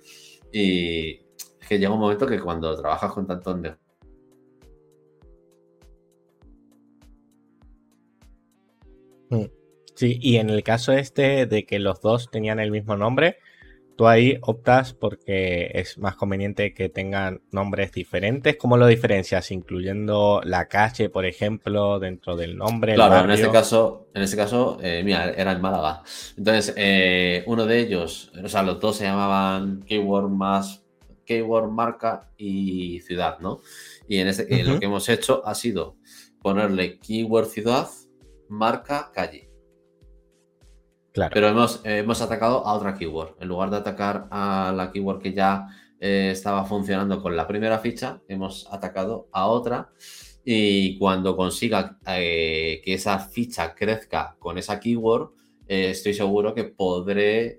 [0.53, 1.21] Y,
[1.67, 3.57] que llega un momento que cuando trabajas con tantos
[9.31, 9.45] mm.
[9.95, 13.39] Sí, y en el caso este de que los dos tenían el mismo nombre,
[13.99, 18.57] tú ahí optas porque es más conveniente que tengan nombres diferentes.
[18.57, 19.51] ¿Cómo lo diferencias?
[19.51, 22.95] Incluyendo la calle, por ejemplo, dentro del nombre.
[22.95, 26.05] Claro, en este caso, en este caso, eh, mira, era en Málaga.
[26.37, 30.85] Entonces, eh, uno de ellos, o sea, los dos se llamaban Keyword más
[31.25, 33.61] keyword, marca y ciudad, ¿no?
[34.09, 35.97] Y en este, lo que hemos hecho ha sido
[36.41, 37.89] ponerle keyword ciudad,
[38.49, 39.48] marca, calle.
[41.33, 43.37] Pero hemos, hemos atacado a otra keyword.
[43.41, 45.67] En lugar de atacar a la keyword que ya
[46.01, 49.91] eh, estaba funcionando con la primera ficha, hemos atacado a otra.
[50.45, 55.33] Y cuando consiga eh, que esa ficha crezca con esa keyword,
[55.67, 57.59] eh, estoy seguro que podré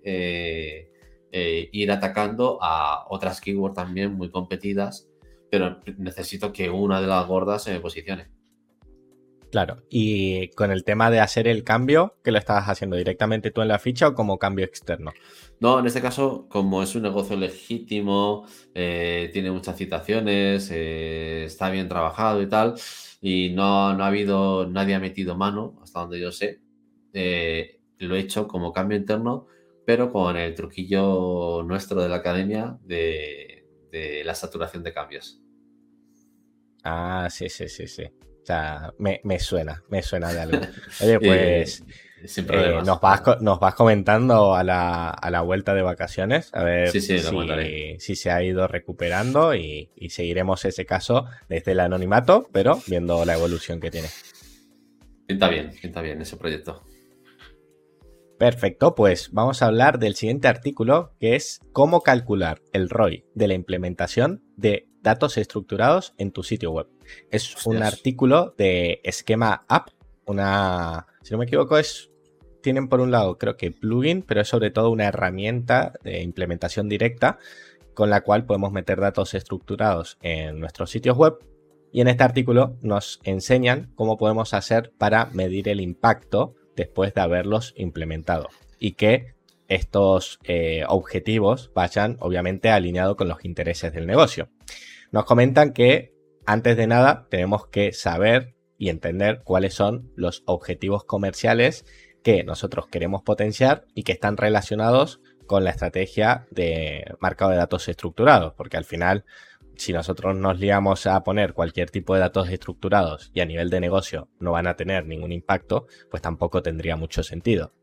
[1.71, 5.07] ir atacando a otras keywords también muy competidas,
[5.51, 8.38] pero necesito que una de las gordas se me posicione.
[9.51, 13.61] Claro, y con el tema de hacer el cambio, ¿qué lo estabas haciendo directamente tú
[13.61, 15.11] en la ficha o como cambio externo?
[15.59, 21.69] No, en este caso, como es un negocio legítimo, eh, tiene muchas citaciones, eh, está
[21.69, 22.75] bien trabajado y tal,
[23.21, 26.61] y no, no, ha habido, nadie ha metido mano, hasta donde yo sé,
[27.11, 29.47] lo he hecho como cambio interno
[29.89, 33.65] pero con el truquillo nuestro de la academia de,
[34.23, 35.41] la saturación de cambios.
[36.83, 38.03] Ah, sí, sí, sí, sí.
[38.49, 40.59] O sea, me, suena, me suena de algo.
[41.03, 41.83] Oye, pues
[42.23, 47.19] eh, nos, vas, nos vas comentando a la, vuelta de vacaciones, a ver si,
[48.15, 53.35] se ha ido recuperando y, y, seguiremos ese caso desde el anonimato, pero viendo la
[53.35, 54.07] evolución que tiene.
[55.27, 56.83] Pinta bien, pinta bien ese proyecto.
[58.39, 63.47] Perfecto, pues vamos a hablar del siguiente artículo que es cómo calcular el ROI de
[63.47, 66.87] la implementación de datos estructurados en tu sitio web.
[67.31, 69.89] Es un artículo de esquema app,
[70.25, 72.11] una, si no me equivoco, es,
[72.61, 76.89] tienen por un lado creo que plugin, pero es sobre todo una herramienta de implementación
[76.89, 77.39] directa
[77.93, 81.37] con la cual podemos meter datos estructurados en nuestros sitios web.
[81.91, 87.21] Y en este artículo nos enseñan cómo podemos hacer para medir el impacto después de
[87.21, 88.47] haberlos implementado
[88.79, 89.33] y que
[89.67, 94.49] estos eh, objetivos vayan obviamente alineados con los intereses del negocio.
[95.11, 96.13] Nos comentan que
[96.45, 101.85] antes de nada tenemos que saber y entender cuáles son los objetivos comerciales
[102.23, 107.87] que nosotros queremos potenciar y que están relacionados con la estrategia de marcado de datos
[107.87, 109.25] estructurados, porque al final
[109.79, 113.79] si nosotros nos liamos a poner cualquier tipo de datos estructurados y a nivel de
[113.79, 117.73] negocio no van a tener ningún impacto, pues tampoco tendría mucho sentido.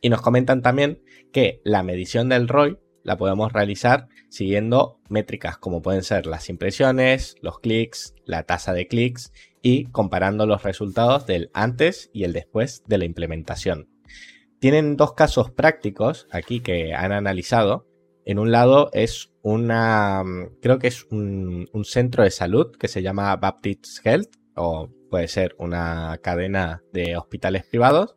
[0.00, 5.82] Y nos comentan también que la medición del ROI la podemos realizar siguiendo métricas como
[5.82, 11.50] pueden ser las impresiones, los clics, la tasa de clics y comparando los resultados del
[11.54, 13.88] antes y el después de la implementación.
[14.58, 17.86] Tienen dos casos prácticos aquí que han analizado
[18.26, 20.24] En un lado es una,
[20.62, 25.54] creo que es un, centro de salud que se llama Baptist Health, o puede ser
[25.58, 28.16] una cadena de hospitales privados,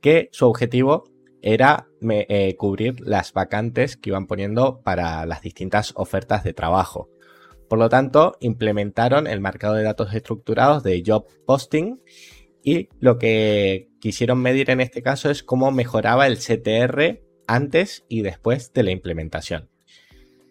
[0.00, 1.10] que su objetivo
[1.42, 7.08] era eh, cubrir las vacantes que iban poniendo para las distintas ofertas de trabajo.
[7.68, 12.00] Por lo tanto, implementaron el marcado de datos estructurados de job posting
[12.62, 18.22] y lo que quisieron medir en este caso es cómo mejoraba el CTR antes y
[18.22, 19.70] después de la implementación.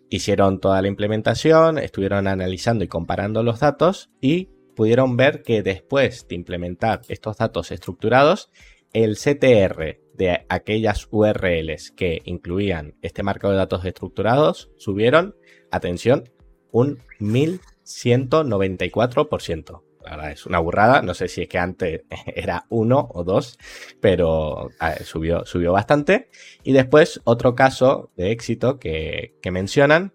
[0.10, 6.28] Hicieron toda la implementación, estuvieron analizando y comparando los datos y pudieron ver que después
[6.28, 8.50] de implementar estos datos estructurados,
[8.94, 15.38] el CTR de aquellas URLs que incluían este marco de datos estructurados subieron,
[15.72, 16.30] atención,
[16.72, 19.82] un 1194%.
[20.04, 22.02] La verdad es una burrada, no sé si es que antes
[22.36, 23.58] era uno o dos,
[24.02, 24.72] pero
[25.04, 26.28] subió, subió bastante.
[26.64, 30.12] Y después otro caso de éxito que, mencionan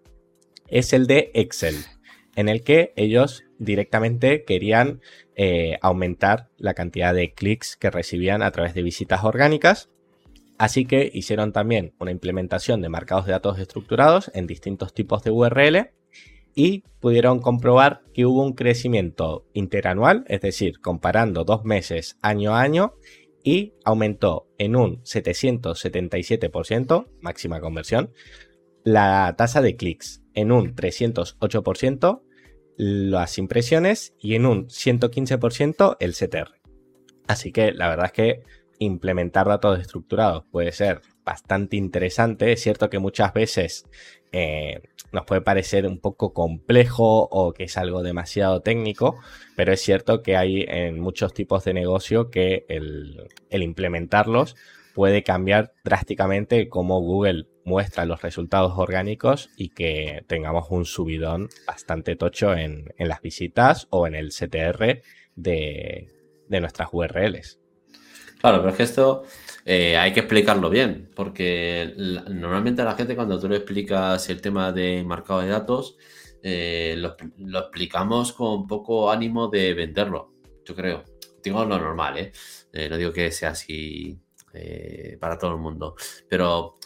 [0.67, 1.77] es el de Excel,
[2.35, 5.01] en el que ellos directamente querían
[5.35, 9.89] eh, aumentar la cantidad de clics que recibían a través de visitas orgánicas.
[10.57, 15.31] Así que hicieron también una implementación de marcados de datos estructurados en distintos tipos de
[15.31, 15.89] URL
[16.55, 22.61] y pudieron comprobar que hubo un crecimiento interanual, es decir, comparando dos meses año a
[22.61, 22.93] año,
[23.43, 28.11] y aumentó en un 777%, máxima conversión,
[28.83, 32.21] la tasa de clics, en un 308%
[32.77, 36.61] las impresiones y en un 115% el CTR.
[37.27, 38.43] Así que la verdad es que
[38.79, 42.51] implementar datos estructurados puede ser bastante interesante.
[42.51, 43.85] Es cierto que muchas veces
[44.31, 49.17] eh, nos puede parecer un poco complejo o que es algo demasiado técnico,
[49.55, 54.55] pero es cierto que hay en muchos tipos de negocio que el, implementarlos
[54.93, 62.15] puede cambiar drásticamente cómo Google muestra los resultados orgánicos y que tengamos un subidón bastante
[62.15, 65.01] tocho en, las visitas o en el CTR
[65.35, 66.09] de,
[66.47, 67.59] de nuestras URLs.
[68.39, 69.23] Claro, pero es que esto
[69.65, 74.39] eh, hay que explicarlo bien, porque normalmente a la gente cuando tú le explicas el
[74.39, 75.97] tema de marcado de datos,
[76.43, 77.15] eh, lo,
[77.59, 81.03] explicamos con poco ánimo de venderlo, yo creo.
[81.43, 82.31] Digo lo normal, ¿eh?
[82.73, 82.89] ¿eh?
[82.89, 84.19] no digo que sea así
[85.19, 85.95] para todo el mundo,
[86.29, 86.77] pero,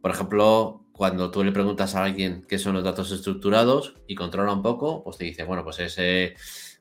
[0.00, 4.52] por ejemplo, cuando tú le preguntas a alguien qué son los datos estructurados y controla
[4.52, 6.36] un poco, pues te dice, bueno, pues ese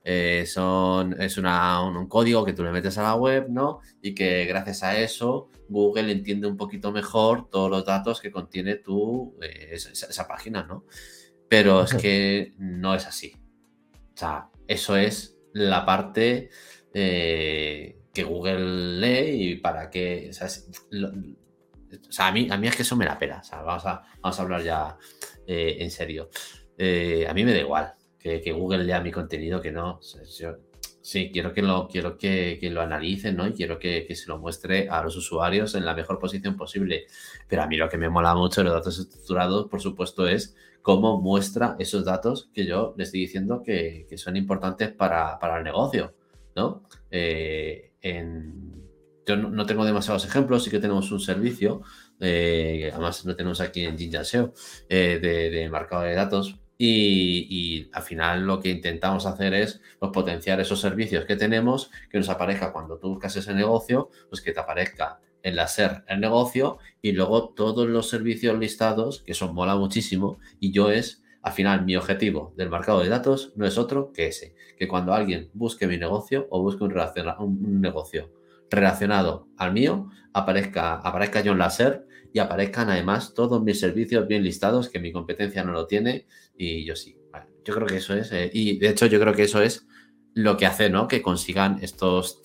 [0.08, 3.80] eh, son, es un, código que tú le metes a la web, ¿no?
[4.04, 8.76] Y que gracias a eso Google entiende un poquito mejor todos los datos que contiene
[8.76, 10.86] tu, eh, esa, página, ¿no?
[11.50, 13.36] Pero es que no es así.
[14.14, 16.52] O sea, eso es la parte
[16.94, 20.30] eh, que Google lee y para qué...
[20.30, 20.34] O
[22.12, 23.40] sea, a, mí, a mí es que eso me la pela.
[23.40, 24.98] O sea, vamos a, vamos a hablar ya
[25.48, 26.30] en serio.
[26.78, 27.96] a mí me da igual
[28.44, 30.00] que, Google lea mi contenido, que no.
[31.02, 33.48] sí, quiero que lo, quiero que, lo analicen, ¿no?
[33.48, 37.06] Y quiero que, se lo muestre a los usuarios en la mejor posición posible.
[37.48, 40.56] Pero a mí lo que me mola mucho de los datos estructurados, por supuesto, es
[40.82, 46.16] cómo muestra esos datos que yo le estoy diciendo que, son importantes para, el negocio,
[46.56, 46.84] ¿no?
[47.12, 47.92] Eh,
[49.28, 51.82] yo no, tengo demasiados ejemplos, sí que tenemos un servicio,
[52.20, 54.54] eh, además lo tenemos aquí en Jinja SEO,
[54.88, 60.12] eh, de, de marcado de datos y, al final lo que intentamos hacer es pues,
[60.12, 64.52] potenciar esos servicios que tenemos, que nos aparezca cuando tú buscas ese negocio, pues que
[64.52, 69.54] te aparezca en la SER el negocio y luego todos los servicios listados, que son
[69.54, 73.78] mola muchísimo, y yo es, al final, mi objetivo del marcado de datos no es
[73.78, 76.94] otro que ese, que cuando alguien busque mi negocio o busque un,
[77.40, 78.32] un negocio
[78.70, 84.28] relacionado al mío, aparezca, aparezca yo en la SER y aparezcan además todos mis servicios
[84.28, 87.18] bien listados, que mi competencia no lo tiene y yo sí.
[87.64, 89.88] yo creo que eso es, eh, y de hecho yo creo que eso es
[90.34, 91.08] lo que hace, ¿no?
[91.08, 92.42] Que consigan estos,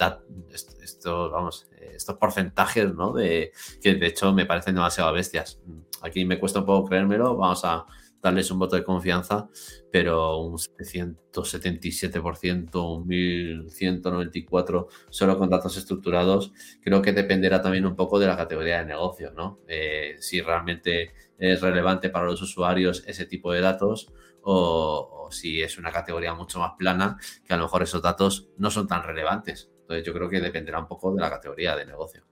[0.80, 3.12] estos, vamos, estos porcentajes, ¿no?
[3.12, 3.52] De,
[3.82, 5.60] que de hecho me parecen demasiado bestias.
[6.02, 7.84] Aquí me cuesta un poco creérmelo, vamos a
[8.22, 9.48] darles un voto de confianza,
[9.90, 16.52] pero un 777%, un 1194 solo con datos estructurados,
[16.82, 19.60] creo que dependerá también un poco de la categoría de negocio, ¿no?
[19.68, 24.12] Eh, si realmente es relevante para los usuarios ese tipo de datos
[24.42, 27.16] o, si es una categoría mucho más plana,
[27.46, 29.70] que a lo mejor esos datos no son tan relevantes.
[29.80, 32.22] Entonces yo creo que dependerá un poco de la categoría de negocio.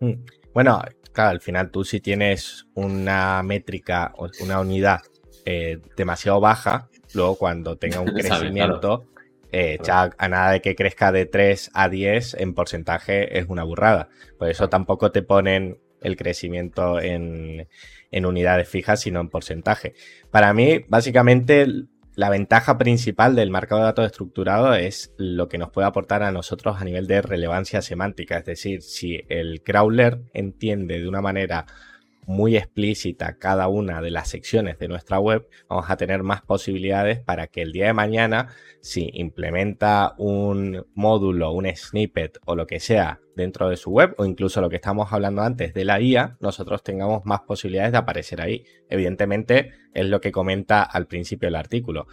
[0.00, 0.12] Mm.
[0.56, 0.80] Bueno,
[1.12, 5.02] claro, al final tú si tienes una métrica o una unidad
[5.44, 9.04] eh, demasiado baja, luego cuando tenga un crecimiento,
[9.52, 13.64] eh, ya a nada de que crezca de 3 a 10 en porcentaje es una
[13.64, 14.08] burrada.
[14.38, 17.68] Por eso tampoco te ponen el crecimiento en,
[18.10, 19.92] en unidades fijas, sino en porcentaje.
[20.30, 21.66] Para mí, básicamente,
[22.16, 26.32] la ventaja principal del marcado de datos estructurado es lo que nos puede aportar a
[26.32, 28.38] nosotros a nivel de relevancia semántica.
[28.38, 31.66] Es decir, si el crawler entiende de una manera
[32.26, 37.20] muy explícita cada una de las secciones de nuestra web, vamos a tener más posibilidades
[37.20, 38.48] para que el día de mañana,
[38.80, 44.24] si implementa un módulo, un snippet o lo que sea dentro de su web, o
[44.24, 48.40] incluso lo que estamos hablando antes de la IA, nosotros tengamos más posibilidades de aparecer
[48.40, 48.64] ahí.
[48.88, 52.06] Evidentemente, es lo que comenta al principio del artículo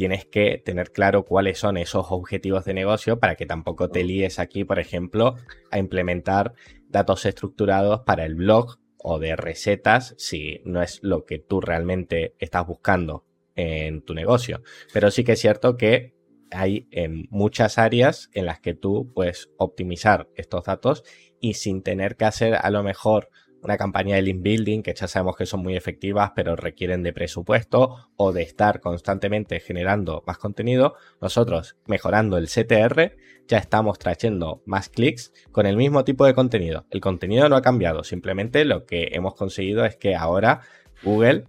[0.00, 4.38] tienes que tener claro cuáles son esos objetivos de negocio para que tampoco te líes
[4.38, 5.34] aquí, por ejemplo,
[5.70, 6.54] a implementar
[6.88, 12.34] datos estructurados para el blog o de recetas si no es lo que tú realmente
[12.38, 13.24] estás buscando
[13.56, 14.62] en tu negocio.
[14.92, 16.14] Pero sí que es cierto que
[16.50, 21.04] hay en muchas áreas en las que tú puedes optimizar estos datos
[21.40, 23.30] y sin tener que hacer a lo mejor
[23.62, 27.12] una campaña de link building que ya sabemos que son muy efectivas pero requieren de
[27.12, 34.62] presupuesto o de estar constantemente generando más contenido, nosotros mejorando el CTR ya estamos trayendo
[34.64, 36.86] más clics con el mismo tipo de contenido.
[36.90, 40.60] El contenido no ha cambiado, simplemente lo que hemos conseguido es que ahora
[41.02, 41.44] Google,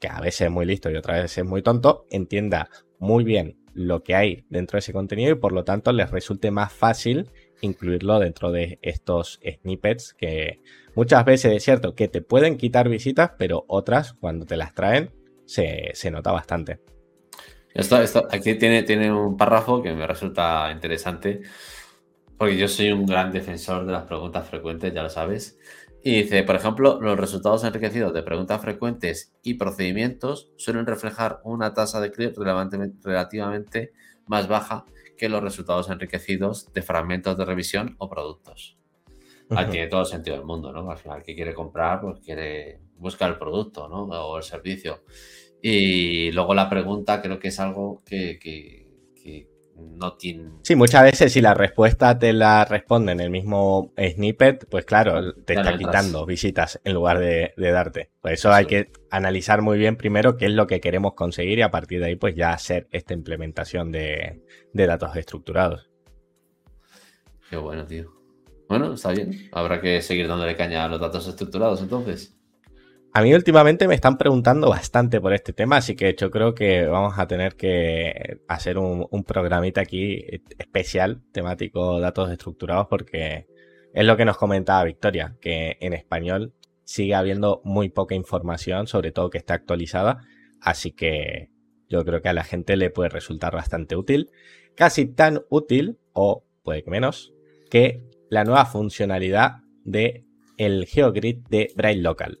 [0.00, 3.58] que a veces es muy listo y otras veces es muy tonto, entienda muy bien
[3.74, 7.30] lo que hay dentro de ese contenido y por lo tanto les resulte más fácil
[7.62, 10.60] incluirlo dentro de estos snippets que
[10.94, 15.10] muchas veces es cierto que te pueden quitar visitas, pero otras cuando te las traen
[15.46, 16.80] se, nota bastante.
[17.74, 21.40] Esto, aquí tiene, tiene un párrafo que me resulta interesante,
[22.36, 25.58] porque yo soy un gran defensor de las preguntas frecuentes, ya lo sabes.
[26.04, 31.74] Y dice, por ejemplo, los resultados enriquecidos de preguntas frecuentes y procedimientos suelen reflejar una
[31.74, 33.92] tasa de clic relativamente
[34.26, 34.84] más baja
[35.22, 38.76] que los resultados enriquecidos de fragmentos de revisión o productos.
[39.70, 40.90] tiene todo el sentido del mundo, ¿no?
[40.90, 44.02] Al final, que quiere comprar, pues quiere buscar el producto, ¿no?
[44.02, 45.04] O el servicio.
[45.62, 48.40] Y luego la pregunta creo que es algo que,
[49.96, 50.16] no.
[50.62, 55.34] Sí, muchas veces si la respuesta te la responde en el mismo snippet, pues claro,
[55.34, 58.10] te está quitando visitas en lugar de, darte.
[58.20, 61.62] Por eso hay que analizar muy bien primero qué es lo que queremos conseguir y
[61.62, 65.90] a partir de ahí pues ya hacer esta implementación de, de datos estructurados.
[67.48, 68.12] Qué bueno, tío.
[68.68, 69.48] Bueno, está bien.
[69.52, 72.34] Habrá que seguir dándole caña a los datos estructurados entonces.
[73.14, 76.86] A mí últimamente me están preguntando bastante por este tema, así que yo creo que
[76.86, 80.24] vamos a tener que hacer un, programita aquí
[80.58, 83.46] especial, temático datos estructurados, porque
[83.92, 86.54] es lo que nos comentaba Victoria, que en español
[86.84, 90.22] sigue habiendo muy poca información, sobre todo que está actualizada,
[90.62, 91.50] así que
[91.90, 94.30] yo creo que a la gente le puede resultar bastante útil,
[94.74, 97.34] casi tan útil, o puede que menos,
[97.68, 98.00] que
[98.30, 100.24] la nueva funcionalidad de
[100.56, 102.38] el GeoGrid de Braille Local.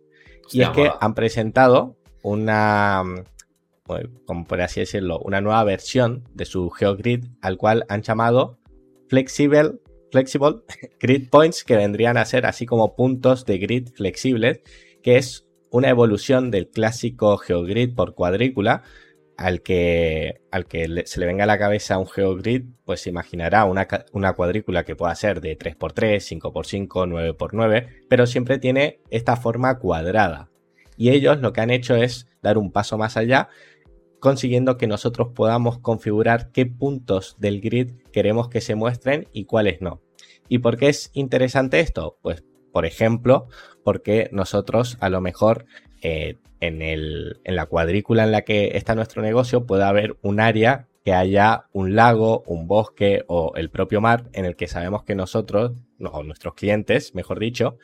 [0.50, 3.02] Y es que han presentado una,
[4.26, 8.58] como por así decirlo, una nueva versión de su GeoGrid al cual han llamado
[9.08, 9.80] Flexible,
[10.10, 10.62] Flexible
[11.00, 14.60] Grid Points, que vendrían a ser así como puntos de grid flexibles,
[15.02, 18.82] que es una evolución del clásico GeoGrid por cuadrícula,
[19.42, 23.64] al que, al que se le venga a la cabeza un GeoGrid, pues se imaginará
[23.64, 29.80] una, una cuadrícula que pueda ser de 3x3, 5x5, 9x9, pero siempre tiene esta forma
[29.80, 30.48] cuadrada.
[30.96, 33.48] Y ellos lo que han hecho es dar un paso más allá,
[34.20, 39.80] consiguiendo que nosotros podamos configurar qué puntos del grid queremos que se muestren y cuáles
[39.80, 40.00] no.
[40.48, 42.18] ¿Y por qué es interesante esto?
[42.22, 43.48] Pues, por ejemplo,
[43.82, 45.66] porque nosotros a lo mejor
[46.00, 50.40] eh, en, el, en la cuadrícula en la que está nuestro negocio puede haber un
[50.40, 55.02] área que haya un lago, un bosque o el propio mar en el que sabemos
[55.02, 57.78] que nosotros, o nuestros clientes, mejor dicho,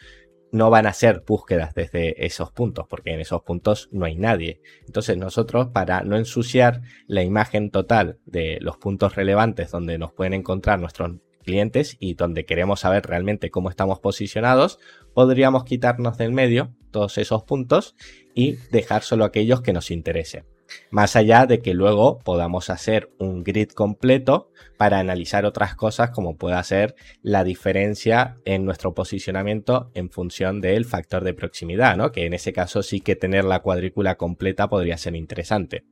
[0.53, 4.61] no van a hacer búsquedas desde esos puntos, porque en esos puntos no hay nadie.
[4.87, 10.35] Entonces nosotros, para no ensuciar la imagen total de los puntos relevantes donde nos pueden
[10.35, 11.16] encontrar nuestros
[11.49, 14.78] clientes y donde queremos saber realmente cómo estamos posicionados,
[15.14, 17.96] podríamos quitarnos del medio todos esos puntos
[18.34, 20.44] y dejar solo aquellos que nos interesen.
[20.90, 26.36] Más allá de que luego podamos hacer un grid completo para analizar otras cosas como
[26.36, 32.12] pueda ser la diferencia en nuestro posicionamiento en función del factor de proximidad, ¿no?
[32.12, 35.86] Que en ese caso sí que tener la cuadrícula completa podría ser interesante.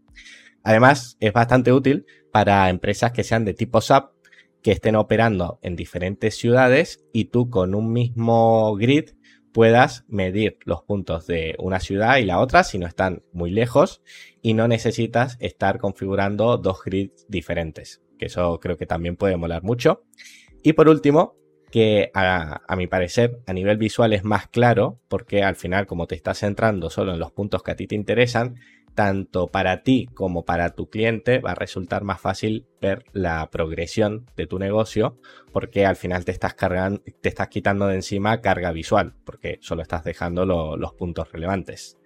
[0.62, 4.10] Además, es bastante útil para empresas que sean de tipo SAP
[4.66, 9.10] que estén operando en diferentes ciudades y tú con un mismo grid
[9.52, 14.02] puedas medir los puntos de una ciudad y la otra si no están muy lejos
[14.42, 19.62] y no necesitas estar configurando dos grids diferentes, que eso creo que también puede molar
[19.62, 20.02] mucho.
[20.64, 21.36] Y por último,
[21.70, 26.08] que a, a, mi parecer a nivel visual es más claro porque al final como
[26.08, 28.56] te estás centrando solo en los puntos que a ti te interesan,
[28.96, 34.24] tanto para ti como para tu cliente va a resultar más fácil ver la progresión
[34.36, 35.18] de tu negocio
[35.52, 39.82] porque al final te estás cargando, te estás quitando de encima carga visual porque solo
[39.82, 41.98] estás dejando lo, los puntos relevantes.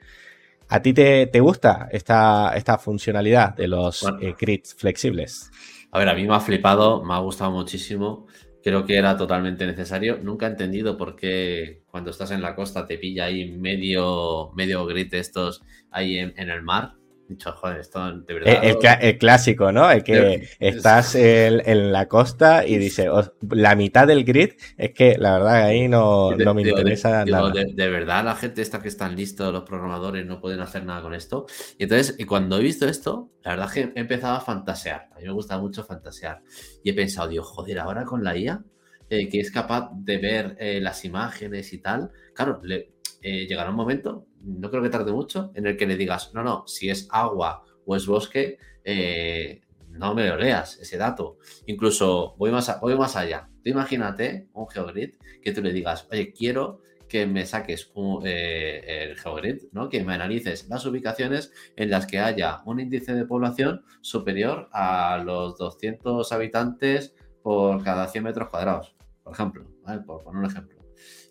[0.68, 5.50] ¿A ti te, te gusta esta, esta, funcionalidad de los bueno, eh, grids flexibles?
[5.92, 8.26] A ver, a mí me ha flipado, me ha gustado muchísimo.
[8.62, 10.18] Creo que era totalmente necesario.
[10.22, 14.86] Nunca he entendido por qué cuando estás en la costa te pilla ahí medio, medio
[14.86, 16.99] grid estos ahí en, en el mar.
[17.30, 18.64] Dicho, joder, esto de verdad.
[18.64, 19.88] El, el, el clásico, ¿no?
[19.88, 24.90] El que estás en, en, la costa y dice, oh, la mitad del grid es
[24.90, 27.52] que la verdad ahí no, no me interesa nada.
[27.52, 31.14] De, verdad, la gente esta que están listos, los programadores, no pueden hacer nada con
[31.14, 31.46] esto.
[31.78, 35.06] Y entonces, cuando he visto esto, la verdad es que he empezado a fantasear.
[35.12, 36.42] A mí me gusta mucho fantasear.
[36.82, 38.60] Y he pensado, digo, joder, ahora con la IA,
[39.08, 43.70] eh, que es capaz de ver eh, las imágenes y tal, claro, le, eh, llegará
[43.70, 46.90] un momento, no creo que tarde mucho, en el que le digas, no, no, si
[46.90, 49.60] es agua o es bosque, eh,
[49.90, 51.38] no me lo leas ese dato.
[51.66, 53.48] Incluso voy más, voy más allá.
[53.62, 57.92] Tú imagínate un GeoGrid que tú le digas, oye, quiero que me saques
[58.24, 59.88] eh, el GeoGrid, ¿no?
[59.88, 65.20] que me analices las ubicaciones en las que haya un índice de población superior a
[65.24, 69.64] los 200 habitantes por cada 100 metros cuadrados, por ejemplo,
[70.06, 70.79] por poner un ejemplo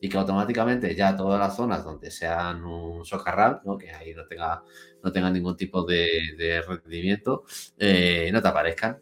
[0.02, 3.78] y que automáticamente ya todas las zonas donde sean un socarral, ¿no?
[3.78, 4.64] que ahí no tenga,
[5.04, 7.44] no tenga ningún tipo de, rendimiento,
[7.78, 9.00] eh, no te aparezcan.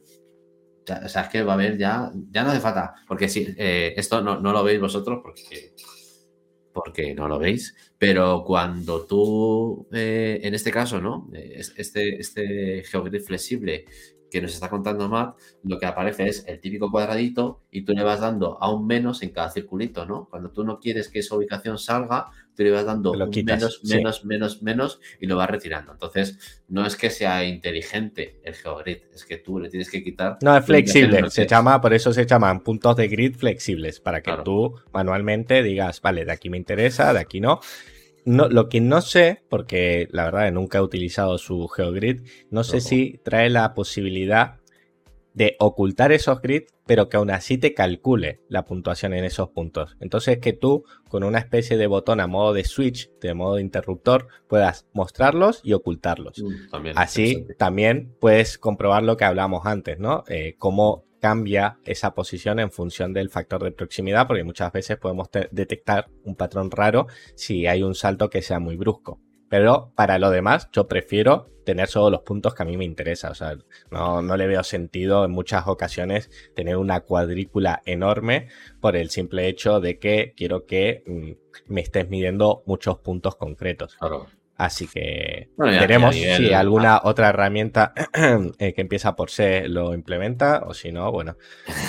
[1.05, 3.93] O sea, es que va a haber ya, ya no hace falta, porque si eh,
[3.97, 5.73] esto no, no, lo veis vosotros porque,
[6.73, 11.29] porque no lo veis, pero cuando tú, eh, en este caso, ¿no?
[11.33, 13.83] Este, este GeoGrid flexible
[14.29, 18.03] que nos está contando Matt, lo que aparece es el típico cuadradito y tú le
[18.03, 20.27] vas dando a un menos en cada circulito, ¿no?
[20.29, 23.95] Cuando tú no quieres que esa ubicación salga, tú le vas dando un menos, sí.
[23.95, 25.91] menos, menos, menos y lo vas retirando.
[25.91, 30.37] Entonces, no es que sea inteligente el GeoGrid, es que tú le tienes que quitar.
[30.41, 34.31] No, es flexible, se llama, por eso se llaman puntos de grid flexibles, para que
[34.31, 34.43] claro.
[34.43, 37.59] tú manualmente digas, vale, de aquí me interesa, de aquí no.
[38.27, 42.77] No, lo que no sé, porque la verdad nunca he utilizado su GeoGrid, no sé
[42.77, 42.81] no.
[42.81, 44.57] si trae la posibilidad
[45.33, 49.95] de ocultar esos grids, pero que aún así te calcule la puntuación en esos puntos.
[50.01, 53.61] Entonces que tú, con una especie de botón a modo de switch, de modo de
[53.61, 56.43] interruptor, puedas mostrarlos y ocultarlos.
[56.43, 60.25] Mm, también, así también puedes comprobar lo que hablamos antes, ¿no?
[60.27, 65.29] Eh, cómo cambia esa posición en función del factor de proximidad, porque muchas veces podemos
[65.51, 69.19] detectar un patrón raro si hay un salto que sea muy brusco.
[69.49, 73.29] Pero para lo demás, yo prefiero tener solo los puntos que a mí me interesa.
[73.29, 73.57] O sea,
[73.91, 78.47] no, no, le veo sentido en muchas ocasiones tener una cuadrícula enorme
[78.79, 83.95] por el simple hecho de que quiero que mm, me estés midiendo muchos puntos concretos.
[83.95, 84.27] Claro.
[84.57, 87.93] Así que bueno, ya, veremos ya, si alguna otra herramienta
[88.57, 91.37] eh, que empieza por C lo implementa o si no, bueno,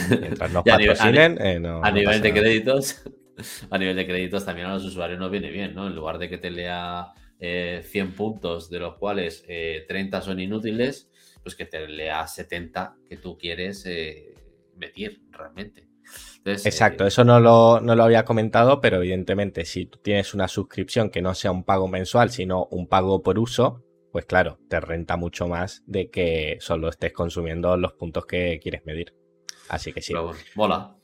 [0.08, 1.40] mientras nos patrocinen.
[1.40, 3.02] A, eh, no, a no nivel de créditos,
[3.70, 5.86] a nivel de créditos también a los usuarios nos viene bien, ¿no?
[5.86, 10.40] En lugar de que te lea eh, 100 puntos, de los cuales eh, 30 son
[10.40, 11.10] inútiles,
[11.42, 14.34] pues que te lea 70 que tú quieres eh,
[14.76, 15.87] metir realmente.
[16.38, 20.34] Entonces, Exacto, eh, eso no lo, no lo, había comentado, pero evidentemente si tú tienes
[20.34, 24.58] una suscripción que no sea un pago mensual, sino un pago por uso, pues claro,
[24.68, 29.14] te renta mucho más de que solo estés consumiendo los puntos que quieres medir.
[29.68, 30.12] Así que sí.
[30.12, 30.96] Pero bueno, mola.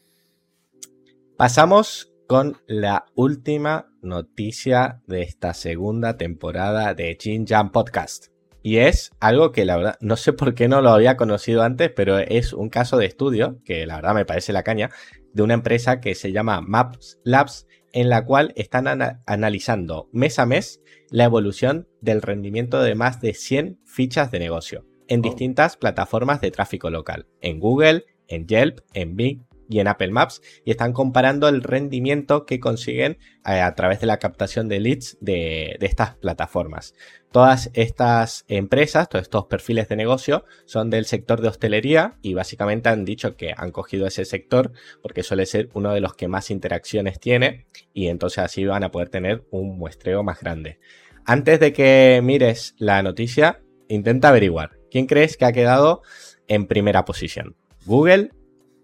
[1.36, 8.33] Pasamos con la última noticia de esta segunda temporada de Jin Jam Podcast.
[8.66, 11.90] Y es algo que la verdad, no sé por qué no lo había conocido antes,
[11.94, 14.88] pero es un caso de estudio, que la verdad me parece la caña,
[15.34, 20.38] de una empresa que se llama Maps Labs, en la cual están ana analizando mes
[20.38, 25.22] a mes la evolución del rendimiento de más de 100 fichas de negocio en oh.
[25.24, 30.42] distintas plataformas de tráfico local, en Google, en Yelp, en Bing y en Apple Maps
[30.64, 34.80] y están comparando el rendimiento que consiguen a, eh, a través de la captación de
[34.80, 36.94] leads de, estas plataformas.
[37.30, 42.88] Todas estas empresas, todos estos perfiles de negocio son del sector de hostelería y básicamente
[42.88, 46.50] han dicho que han cogido ese sector porque suele ser uno de los que más
[46.50, 50.78] interacciones tiene y entonces así van a poder tener un muestreo más grande.
[51.26, 56.02] Antes de que mires la noticia, intenta averiguar quién crees que ha quedado
[56.46, 57.56] en primera posición.
[57.86, 58.30] Google,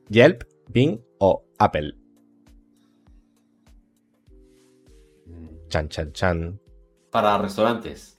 [0.09, 1.95] Yelp Bing o Apple.
[5.69, 6.61] Chan, chan, chan.
[7.11, 8.19] Para restaurantes.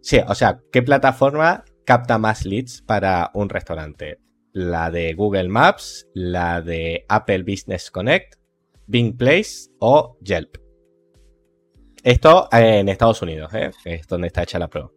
[0.00, 4.18] Sí, o sea, ¿qué plataforma capta más leads para un restaurante?
[4.52, 8.34] la de Google Maps, la de Apple Business Connect,
[8.86, 10.56] Bing Place o Yelp.
[12.02, 13.70] Esto en Estados Unidos, ¿eh?
[13.84, 14.90] es donde está hecha la prueba.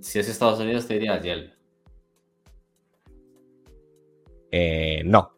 [0.00, 1.52] Si es Estados Unidos, te diría Yelp.
[4.52, 5.32] Eh, no.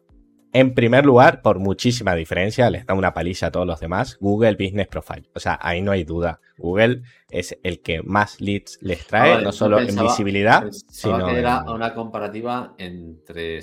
[0.55, 4.53] En primer lugar, por muchísima diferencia, les da una paliza a todos los demás, Google
[4.53, 5.23] Business Profile.
[5.33, 6.41] O sea, ahí no hay duda.
[6.59, 7.01] Google
[7.31, 11.95] es el que más leads les trae, no solo en visibilidad, sino que era una
[11.95, 13.61] comparativa entre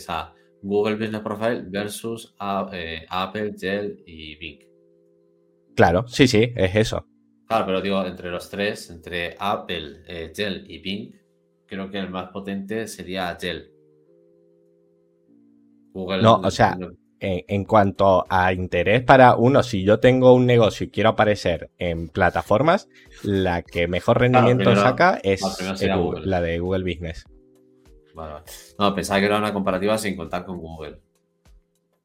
[0.63, 2.35] Google Business Profile versus
[2.73, 4.59] eh, Apple, Gel y Bing.
[5.77, 7.07] Claro, sí, sí, es eso.
[7.47, 11.13] Claro, pero digo, entre los tres, entre Apple, eh, Gel y Bing,
[11.67, 13.80] creo que el más potente sería Gel
[15.95, 16.77] no, o sea,
[17.21, 22.09] en, cuanto a interés para uno, si yo tengo un negocio y quiero aparecer en
[22.09, 22.89] plataformas,
[23.23, 25.43] la que mejor rendimiento saca es
[26.25, 27.25] la de Google Business.
[28.15, 28.43] Vale,
[28.79, 30.99] No, pensaba que era una comparativa sin contar con Google.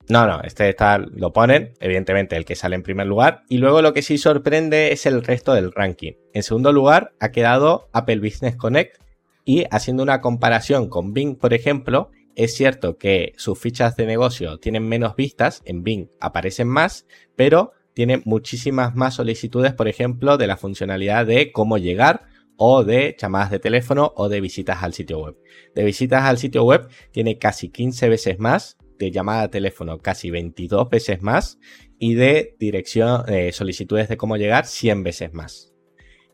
[0.07, 3.81] No, no, este está, lo ponen, evidentemente el que sale en primer lugar, y luego
[3.81, 6.13] lo que sí sorprende es el resto del ranking.
[6.33, 9.01] En segundo lugar ha quedado Apple Business Connect
[9.45, 14.57] y haciendo una comparación con Bing, por ejemplo, es cierto que sus fichas de negocio
[14.57, 20.47] tienen menos vistas, en Bing aparecen más, pero tienen muchísimas más solicitudes, por ejemplo, de
[20.47, 22.23] la funcionalidad de cómo llegar
[22.57, 25.35] o de llamadas de teléfono o de visitas al sitio web.
[25.73, 30.31] De visitas al sitio web tiene casi 15 veces más, de llamada de teléfono casi
[30.31, 31.59] 22 veces más
[31.99, 35.74] y de dirección, eh, solicitudes de cómo llegar 100 veces más.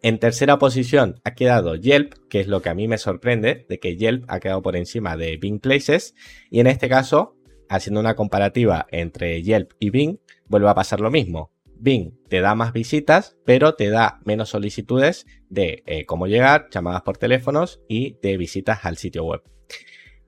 [0.04, 3.80] En tercera posición ha quedado Yelp, que es lo que a mí me sorprende, de
[3.80, 6.16] que Yelp ha quedado por encima de Bing Places.
[6.50, 7.38] Y en este caso,
[7.70, 11.52] haciendo una comparativa entre Yelp y Bing, vuelve a pasar lo mismo.
[11.76, 17.04] Bing te da más visitas, pero te da menos solicitudes de eh, cómo llegar, llamadas
[17.04, 19.44] por teléfonos y de visitas al sitio web.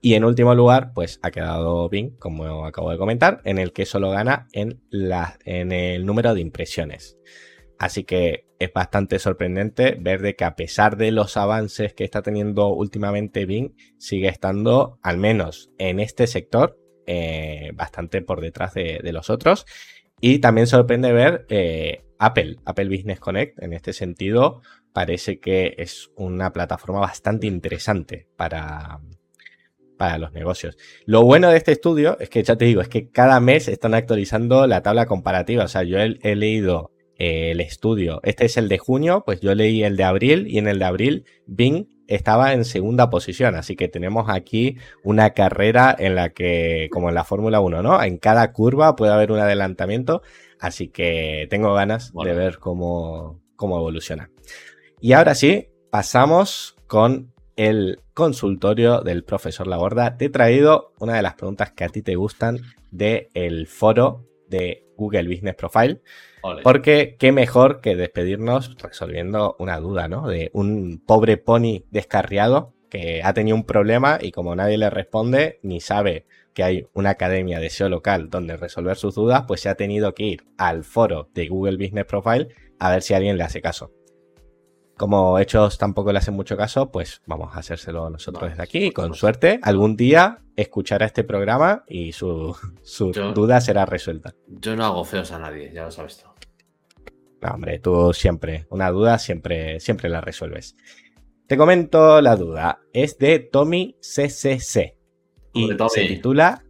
[0.00, 3.86] Y en último lugar, pues ha quedado Bing, como acabo de comentar, en el que
[3.86, 4.80] solo gana en,
[5.44, 7.18] en el número de impresiones.
[7.78, 12.22] Así que es bastante sorprendente ver de que a pesar de los avances que está
[12.22, 19.00] teniendo últimamente Bing, sigue estando, al menos en este sector, eh, bastante por detrás de,
[19.12, 19.66] los otros.
[20.20, 24.62] Y también sorprende ver eh, Apple, Apple Business Connect, en este sentido,
[24.92, 29.00] parece que es una plataforma bastante interesante para,
[29.98, 30.78] para los negocios.
[31.04, 33.92] Lo bueno de este estudio es que ya te digo, es que cada mes están
[33.92, 35.64] actualizando la tabla comparativa.
[35.64, 38.20] O sea, yo he leído el estudio.
[38.22, 40.84] Este es el de junio, pues yo leí el de abril y en el de
[40.84, 46.88] abril Bing estaba en segunda posición, así que tenemos aquí una carrera en la que,
[46.92, 48.02] como en la Fórmula 1, ¿no?
[48.02, 50.22] En cada curva puede haber un adelantamiento,
[50.60, 54.30] así que tengo ganas de ver cómo, cómo evoluciona.
[55.00, 60.16] Y ahora sí, pasamos con el consultorio del profesor Laborda.
[60.16, 62.58] Te he traído una de las preguntas que a ti te gustan
[62.90, 66.00] del foro de Google Business Profile.
[66.62, 70.28] Porque qué mejor que despedirnos resolviendo una duda, ¿no?
[70.28, 75.58] De un pobre pony descarriado que ha tenido un problema y como nadie le responde
[75.62, 79.68] ni sabe que hay una academia de SEO local donde resolver sus dudas, pues se
[79.68, 83.44] ha tenido que ir al foro de Google Business Profile a ver si alguien le
[83.44, 83.90] hace caso.
[84.96, 88.90] Como hechos tampoco le hacen mucho caso, pues vamos a hacérselo nosotros desde aquí y
[88.92, 92.56] con suerte algún día escuchará este programa y su,
[93.34, 94.34] duda será resuelta.
[94.46, 96.28] Yo no hago feos a nadie, ya lo sabes tú.
[97.44, 100.76] No, hombre, tú siempre, una duda siempre, siempre la resuelves.
[101.46, 102.80] Te comento la duda.
[102.94, 104.96] Es de Tommy CCC
[105.52, 106.64] y se titula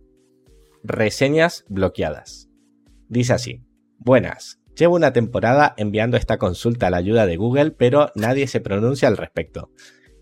[0.82, 2.48] Reseñas bloqueadas.
[3.08, 3.62] Dice así:
[3.98, 8.60] Buenas, Llevo una temporada enviando esta consulta a la ayuda de Google, pero nadie se
[8.60, 9.70] pronuncia al respecto.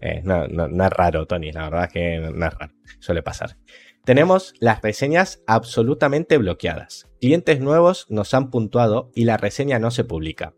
[0.02, 3.56] Eh, no, es raro, Tony, la verdad es que no es raro, suele pasar.
[4.04, 7.08] Tenemos las reseñas absolutamente bloqueadas.
[7.20, 10.54] Clientes nuevos nos han puntuado y la reseña no se publica.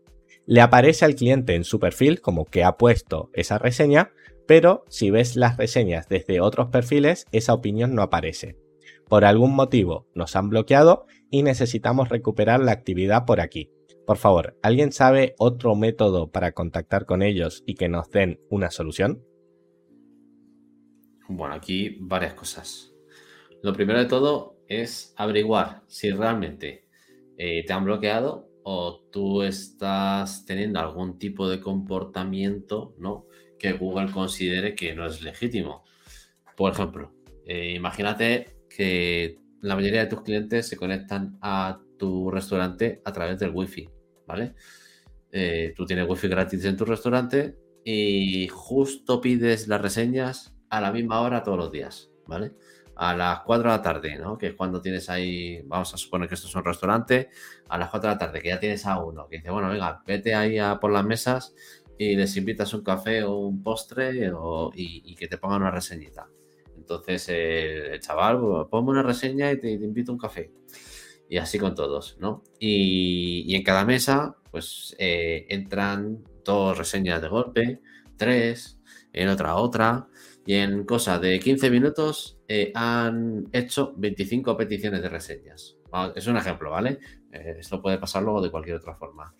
[0.47, 4.11] Le aparece al cliente en su perfil como que ha puesto esa reseña,
[4.47, 8.57] pero si ves las reseñas desde otros perfiles, esa opinión no aparece.
[9.07, 13.69] Por algún motivo nos han bloqueado y necesitamos recuperar la actividad por aquí.
[14.07, 18.71] Por favor, ¿alguien sabe otro método para contactar con ellos y que nos den una
[18.71, 19.23] solución?
[21.27, 22.93] Bueno, aquí varias cosas.
[23.61, 26.87] Lo primero de todo es averiguar si realmente
[27.37, 33.27] eh, te han bloqueado o tú estás teniendo algún tipo de comportamiento ¿no?
[33.59, 35.83] que Google considere que no es legítimo.
[36.55, 37.13] Por ejemplo,
[37.45, 43.39] eh, imagínate que la mayoría de tus clientes se conectan a tu restaurante a través
[43.39, 43.89] del Wi-Fi.
[44.27, 44.55] ¿vale?
[45.31, 50.91] Eh, tú tienes wifi gratis en tu restaurante y justo pides las reseñas a la
[50.91, 52.53] misma hora todos los días, ¿vale?
[52.95, 54.37] a las 4 de la tarde, ¿no?
[54.37, 57.29] Que es cuando tienes ahí, vamos a suponer que esto es un restaurante,
[57.67, 60.01] a las 4 de la tarde, que ya tienes a uno, que dice, bueno, venga,
[60.07, 61.53] vete ahí a por las mesas
[61.97, 64.31] y les invitas un café o un postre
[64.75, 66.29] y, que te pongan una reseñita.
[66.77, 70.51] Entonces el, chaval, pues, ponme una reseña y te, invito un café.
[71.27, 72.43] Y así con todos, ¿no?
[72.59, 77.81] Y, en cada mesa, pues eh, entran dos reseñas de golpe,
[78.15, 78.79] tres,
[79.11, 80.07] en otra otra,
[80.45, 85.77] y en cosa de 15 minutos eh, han hecho 25 peticiones de reseñas.
[86.15, 86.99] Es un ejemplo, ¿vale?
[87.31, 89.33] Eh, esto puede pasar luego de cualquier otra forma.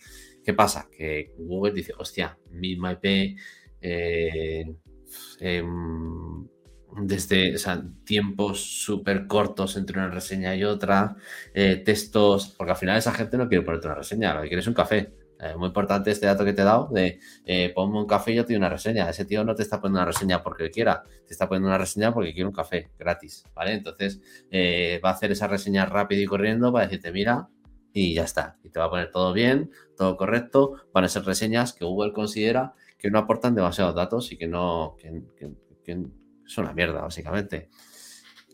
[0.43, 0.87] ¿Qué pasa?
[0.89, 3.35] Que Google dice, hostia, misma IP,
[3.81, 4.65] eh,
[5.41, 6.47] em,
[7.03, 7.55] desde
[8.05, 11.17] tiempos súper cortos entre una reseña y otra,
[11.53, 14.67] textos, porque al final esa gente no quiere ponerte una reseña, lo que quiere es
[14.67, 15.13] un café.
[15.39, 18.35] Es muy importante este dato que te he dado de eh, ponme un café y
[18.35, 19.09] yo te doy una reseña.
[19.09, 22.13] Ese tío no te está poniendo una reseña porque quiera, te está poniendo una reseña
[22.13, 23.73] porque quiere un café gratis, ¿vale?
[23.73, 27.49] Entonces eh, va a hacer esa reseña rápido y corriendo para decirte, mira,
[27.93, 28.57] y ya está.
[28.63, 30.75] Y te va a poner todo bien, todo correcto.
[30.93, 34.95] Van a ser reseñas que Google considera que no aportan demasiados datos y que no,
[34.97, 35.23] que,
[36.45, 37.69] es una mierda, básicamente.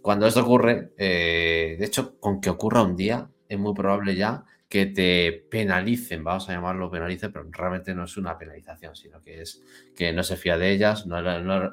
[0.01, 4.43] Cuando esto ocurre, eh, de hecho, con que ocurra un día, es muy probable ya
[4.71, 9.41] que te penalicen, vamos a llamarlo penalicen, pero realmente no es una penalización, sino que
[9.41, 9.61] es
[9.93, 11.21] que no se fía de ellas, no,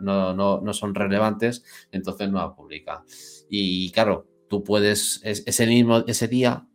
[0.00, 3.04] no, son relevantes, entonces no la publica.
[3.48, 6.66] Y claro, tú puedes, ese mismo, ese día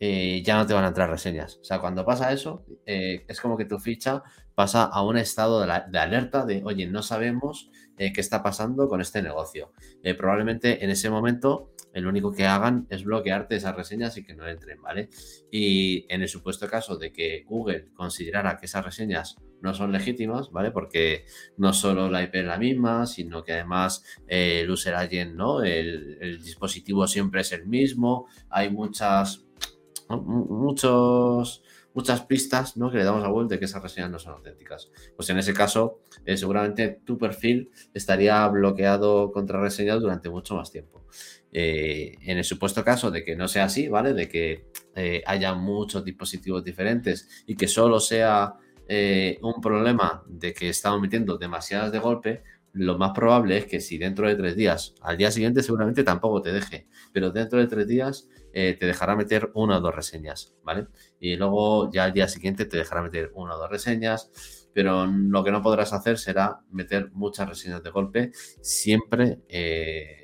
[0.00, 1.58] eh, ya no te van a entrar reseñas.
[1.60, 4.24] O sea, cuando pasa eso, eh, es como que tu ficha
[4.56, 9.00] pasa a un estado de, alerta de, oye, no sabemos eh, qué está pasando con
[9.00, 9.70] este negocio.
[10.18, 14.46] probablemente en ese momento el único que hagan es bloquearte esas reseñas y que no
[14.46, 15.08] entren, ¿vale?
[15.50, 20.50] Y en el supuesto caso de que Google considerara que esas reseñas no son legítimas,
[20.50, 20.70] ¿vale?
[20.70, 21.24] Porque
[21.56, 25.62] no solo la IP es la misma, sino que además eh, el user agent, ¿no?
[25.62, 29.44] El, dispositivo siempre es el mismo, hay muchas,
[30.08, 31.62] muchos
[31.94, 32.92] muchas pistas ¿no?
[32.92, 34.88] que le damos a Google de que esas reseñas no son auténticas.
[35.16, 40.70] Pues en ese caso, eh, seguramente tu perfil estaría bloqueado contra reseñas durante mucho más
[40.70, 41.04] tiempo.
[41.60, 44.14] Eh, en el supuesto caso de que no sea así, ¿vale?
[44.14, 48.54] De que eh, haya muchos dispositivos diferentes y que solo sea
[48.86, 52.44] eh, un problema de que estamos metiendo demasiadas de golpe,
[52.74, 56.40] lo más probable es que si dentro de tres días, al día siguiente seguramente tampoco
[56.42, 60.86] te deje, pero dentro de tres días te dejará meter una o dos reseñas, ¿vale?
[61.18, 64.30] Y luego ya al día siguiente te dejará meter una o dos reseñas,
[64.72, 69.40] pero lo que no podrás hacer será meter muchas reseñas de golpe, siempre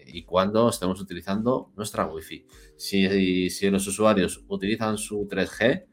[0.07, 2.47] y cuando estemos utilizando nuestra Wi-Fi.
[2.77, 5.87] Si, si los usuarios utilizan su 3G,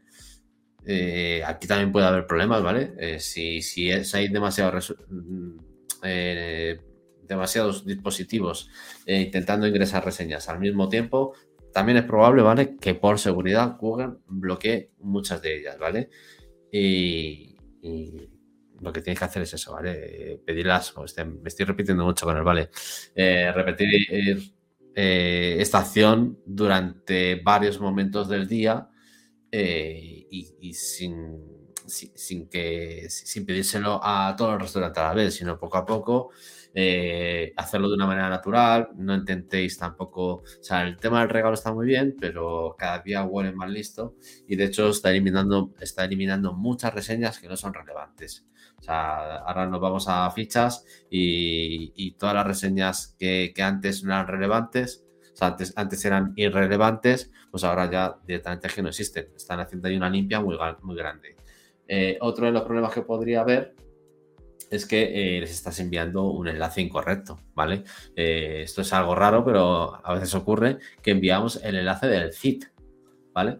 [0.85, 2.93] eh, aquí también puede haber problemas, ¿vale?
[2.97, 5.57] Eh, si, si hay demasiados, mm,
[6.03, 6.79] eh,
[7.23, 8.69] demasiados dispositivos
[9.05, 11.33] intentando ingresar reseñas al mismo tiempo,
[11.73, 12.77] también es probable, ¿vale?
[12.77, 16.09] Que por seguridad Google bloquee muchas de ellas, ¿vale?
[16.73, 17.57] y
[18.81, 20.41] lo que tienes que hacer es eso, ¿vale?
[20.45, 22.69] Pedirlas, este, me estoy repitiendo mucho con él, ¿vale?
[23.15, 24.53] Eh, repetir
[24.95, 28.89] eh, esta acción durante varios momentos del día
[29.51, 35.59] eh, y, sin, sin, que, sin pedírselo a todos los restaurantes a la vez, sino
[35.59, 36.31] poco a poco.
[37.57, 41.73] hacerlo de una manera natural, no intentéis tampoco, o sea, el tema del regalo está
[41.73, 44.15] muy bien, pero cada día huele más listo
[44.47, 48.45] y de hecho está eliminando, está eliminando muchas reseñas que no son relevantes.
[48.81, 54.27] O sea, ahora nos vamos a fichas y, todas las reseñas que, antes no eran
[54.27, 59.27] relevantes, o sea, antes, antes eran irrelevantes, pues ahora ya directamente es que no existen.
[59.35, 60.57] Están haciendo ahí una limpia muy,
[60.95, 61.35] grande.
[61.87, 63.75] Eh, otro de los problemas que podría haber
[64.71, 67.83] es que eh, les estás enviando un enlace incorrecto, ¿vale?
[68.15, 72.65] Eh, esto es algo raro, pero a veces ocurre que enviamos el enlace del CIT,
[73.33, 73.59] ¿vale?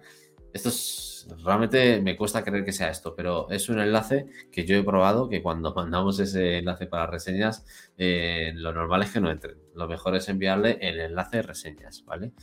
[0.53, 1.10] Esto es
[1.43, 5.29] realmente me cuesta creer que sea esto, pero es un enlace que yo he probado
[5.29, 7.65] que cuando mandamos ese enlace para reseñas,
[7.97, 9.57] eh, lo normal es que no entren.
[9.75, 12.33] Lo mejor es enviarle el enlace de reseñas, ¿vale?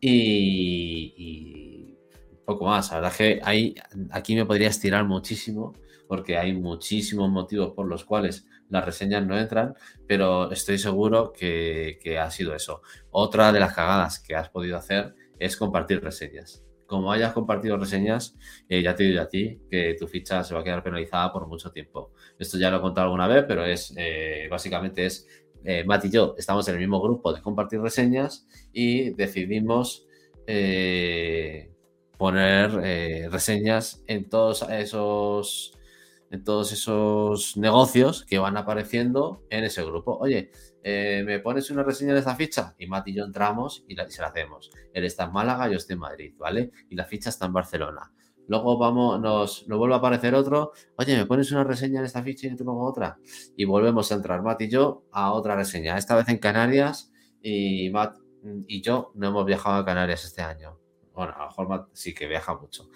[0.00, 1.96] Y,
[2.44, 2.90] poco más.
[2.90, 3.74] La verdad es que hay,
[4.10, 5.74] aquí me podría estirar muchísimo
[6.06, 9.74] porque hay muchísimos motivos por los cuales las reseñas no entran,
[10.06, 12.80] pero estoy seguro que, que ha sido eso.
[13.10, 18.34] Otra de las cagadas que has podido hacer es compartir reseñas como hayas compartido reseñas,
[18.66, 21.46] eh, ya te digo a ti que tu ficha se va a quedar penalizada por
[21.46, 22.12] mucho tiempo.
[22.38, 25.28] Esto ya lo he contado alguna vez, pero es eh, básicamente es
[25.64, 30.06] eh, Matt y yo estamos en el mismo grupo de compartir reseñas y decidimos
[32.16, 35.78] poner reseñas en todos esos
[36.30, 40.16] en todos esos negocios que van apareciendo en ese grupo.
[40.18, 40.50] Oye,
[40.90, 42.74] eh, ¿me pones una reseña de esta ficha?
[42.78, 44.70] Y Mati y yo entramos y, la, se la hacemos.
[44.94, 46.70] Él está en Málaga, yo estoy en Madrid, ¿vale?
[46.88, 48.10] Y la ficha está en Barcelona.
[48.46, 50.72] Luego vamos, nos, vuelve a aparecer otro.
[50.96, 53.18] Oye, ¿me pones una reseña en esta ficha y yo te pongo otra?
[53.54, 55.98] Y volvemos a entrar, Matt y yo, a otra reseña.
[55.98, 57.12] Esta vez en Canarias
[57.42, 58.16] y Matt
[58.66, 60.78] y yo no hemos viajado a Canarias este año.
[61.12, 62.88] Bueno, a lo mejor Matt sí que viaja mucho.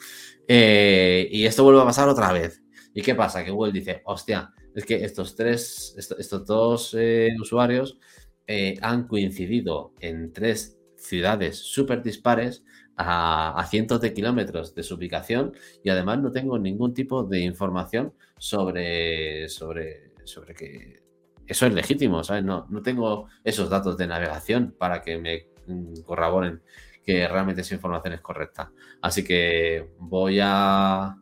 [0.48, 2.62] Eh, y esto vuelve a pasar otra vez.
[2.94, 3.44] ¿Y qué pasa?
[3.44, 7.98] Que Google dice, hostia, es que estos tres, estos, dos eh, usuarios
[8.46, 12.64] eh, han coincidido en tres ciudades súper dispares
[12.96, 18.14] a, cientos de kilómetros de su ubicación y además no tengo ningún tipo de información
[18.38, 21.02] sobre, sobre, sobre que
[21.46, 22.44] eso es legítimo, ¿sabes?
[22.44, 26.62] No, no tengo esos datos de navegación para que me mm, corroboren
[27.04, 28.72] que realmente esa información es correcta.
[29.00, 31.16] Así que voy a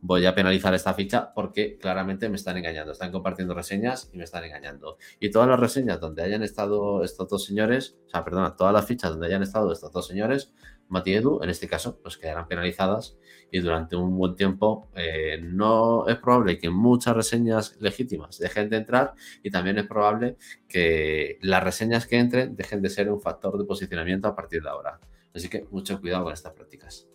[0.00, 2.92] voy a penalizar esta ficha porque claramente me están engañando.
[2.92, 4.98] Están compartiendo reseñas y me están engañando.
[5.20, 8.86] Y todas las reseñas donde hayan estado estos dos señores, o sea, perdona, todas las
[8.86, 10.52] fichas donde hayan estado estos dos señores,
[10.88, 13.18] Mati Edu, en este caso, pues quedarán penalizadas
[13.50, 18.78] y durante un buen tiempo eh, no es probable que muchas reseñas legítimas dejen de
[18.78, 20.36] entrar y también es probable
[20.66, 24.70] que las reseñas que entren dejen de ser un factor de posicionamiento a partir de
[24.70, 25.00] ahora.
[25.34, 27.07] Así que mucho cuidado con estas prácticas.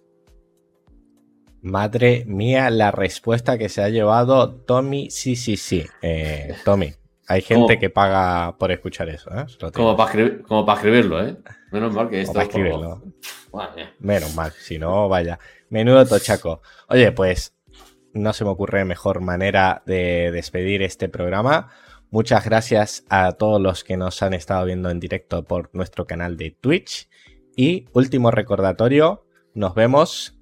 [1.63, 5.85] Madre mía, la respuesta que se ha llevado Tommy, sí, sí, sí.
[6.01, 6.93] Eh, Tommy,
[7.25, 9.29] hay gente que paga por escuchar eso.
[9.31, 9.45] ¿eh?
[9.71, 11.37] Como, para escribirlo, ¿eh?
[11.71, 13.01] Menos mal que esto para escribirlo.
[13.99, 15.39] Menos mal, si no, vaya.
[15.69, 16.61] Menudo tochaco.
[16.89, 17.55] Oye, pues
[18.13, 21.69] no se me ocurre mejor manera de despedir este programa.
[22.11, 26.35] Muchas gracias a todos los que nos han estado viendo en directo por nuestro canal
[26.35, 27.07] de Twitch.
[27.55, 30.35] Y último recordatorio, nos vemos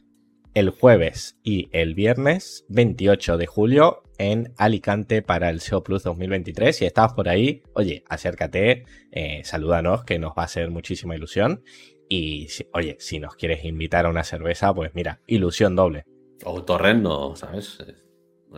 [0.54, 6.76] el jueves y el viernes 28 de julio en Alicante para el SEO Plus 2023.
[6.76, 11.64] Si estás por ahí, oye, acércate, eh, salúdanos, que nos va a hacer muchísima ilusión.
[12.10, 16.04] Y oye, si nos quieres invitar a una cerveza, pues mira, ilusión doble.
[16.44, 17.78] O torrendo, ¿sabes?
[18.50, 18.58] No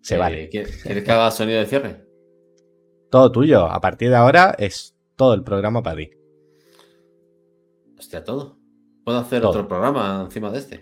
[0.00, 0.44] Se vale.
[0.44, 2.04] Eh, ¿Quieres que haga sonido de cierre?
[3.10, 3.66] Todo tuyo.
[3.66, 6.10] A partir de ahora es todo el programa para ti.
[7.98, 8.59] Hostia, todo.
[9.10, 10.80] Puedo hacer otro programa encima de este.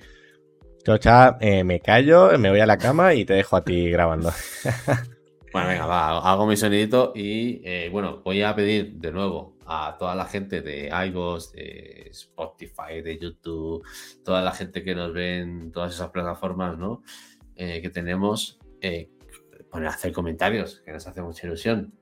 [1.00, 4.30] Ya eh, me callo, me voy a la cama y te dejo a ti grabando.
[5.54, 9.96] bueno, venga, va, hago mi sonidito y eh, bueno, voy a pedir de nuevo a
[9.98, 13.82] toda la gente de iVoox, de Spotify, de YouTube,
[14.22, 17.02] toda la gente que nos ve en todas esas plataformas, ¿no?
[17.56, 18.58] Eh, que tenemos,
[19.70, 21.94] poner a hacer comentarios, que nos hace mucha ilusión.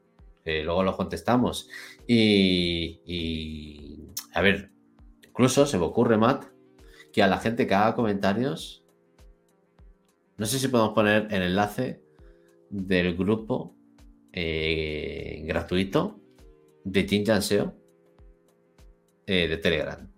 [0.45, 1.68] luego los contestamos.
[2.05, 4.72] Y, y, a ver,
[5.37, 6.45] Incluso se me ocurre, Matt,
[7.12, 8.82] que a la gente que haga comentarios,
[10.39, 12.01] no sé si podemos poner el enlace
[12.70, 13.74] del grupo
[14.32, 16.18] eh, gratuito
[16.84, 17.74] de Jinjan SEO
[19.26, 20.11] eh, de Telegram.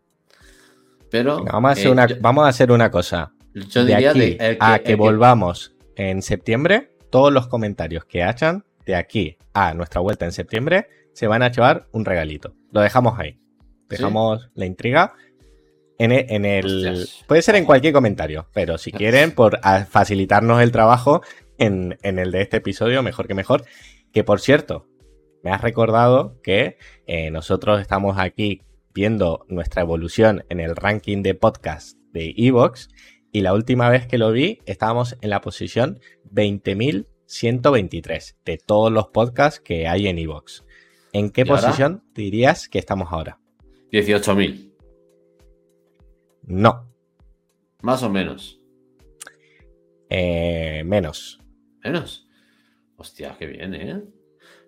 [1.10, 3.32] Pero vamos, a hacer eh, una, vamos a hacer una cosa.
[3.54, 8.94] Yo diría de aquí a que volvamos en septiembre, todos los comentarios que hayan de
[8.94, 12.54] aquí a nuestra vuelta en septiembre se van a llevar un regalito.
[12.70, 13.40] Lo dejamos ahí.
[13.88, 15.14] Dejamos la intriga.
[15.98, 19.58] En e, el, puede ser en cualquier comentario, pero si quieren, por
[19.88, 21.22] facilitarnos el trabajo
[21.58, 23.64] en, el de este episodio, mejor que mejor.
[24.12, 24.86] Que por cierto,
[25.42, 28.62] me has recordado que eh, nosotros estamos aquí
[28.94, 32.88] viendo nuestra evolución en el ranking de podcast de Evox
[33.32, 36.00] y la última vez que lo vi estábamos en la posición
[36.32, 40.64] 20.123 de todos los podcasts que hay en Evox.
[41.12, 43.38] ¿En qué posición dirías que estamos ahora?
[43.92, 44.72] 18.000.
[46.42, 46.92] No.
[47.82, 48.60] Más o menos.
[50.10, 51.40] Eh, menos.
[51.84, 52.28] Menos.
[52.96, 54.02] Hostia, qué bien, ¿eh?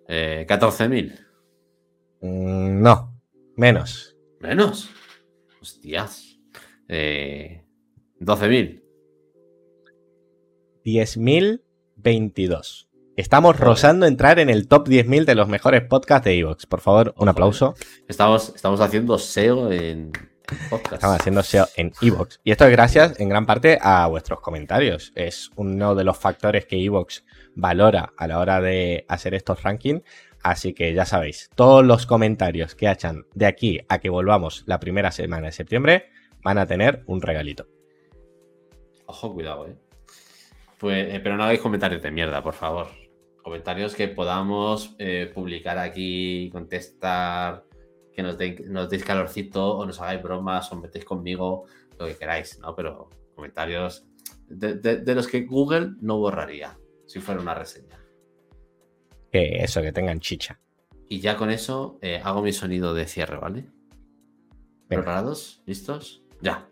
[0.07, 1.19] eh 14.000.
[2.21, 3.21] Mm, no.
[3.55, 4.15] Menos.
[4.39, 4.89] Menos.
[5.61, 6.39] Hostias.
[6.87, 7.63] Eh,
[8.19, 8.81] 12.000.
[10.83, 12.90] 10.022.
[13.21, 16.65] Estamos rozando entrar en el top 10.000 de los mejores podcasts de Evox.
[16.65, 17.75] Por favor, un aplauso.
[18.07, 20.11] Estamos, estamos haciendo SEO en
[20.71, 20.93] podcast.
[20.93, 22.41] Estamos haciendo SEO en Evox.
[22.43, 25.13] Y esto es gracias en gran parte a vuestros comentarios.
[25.13, 30.01] Es uno de los factores que Evox valora a la hora de hacer estos rankings.
[30.41, 34.79] Así que ya sabéis, todos los comentarios que hayan de aquí a que volvamos la
[34.79, 36.09] primera semana de septiembre
[36.41, 37.67] van a tener un regalito.
[39.05, 39.75] Ojo, cuidado, eh.
[40.79, 43.00] Pues, eh, pero no hagáis comentarios de mierda, por favor
[43.41, 47.63] comentarios que podamos eh, publicar aquí, contestar,
[48.13, 51.65] que nos, deis calorcito o nos hagáis bromas o metéis conmigo,
[51.97, 52.75] lo que queráis, ¿no?
[52.75, 54.05] Pero comentarios
[54.47, 57.99] de, los que Google no borraría si fuera una reseña.
[59.31, 60.59] Que eso, que tengan chicha.
[61.07, 63.65] Y ya con eso eh, hago mi sonido de cierre, ¿vale?
[64.87, 65.61] ¿Preparados?
[65.65, 66.21] ¿Listos?
[66.41, 66.67] Ya.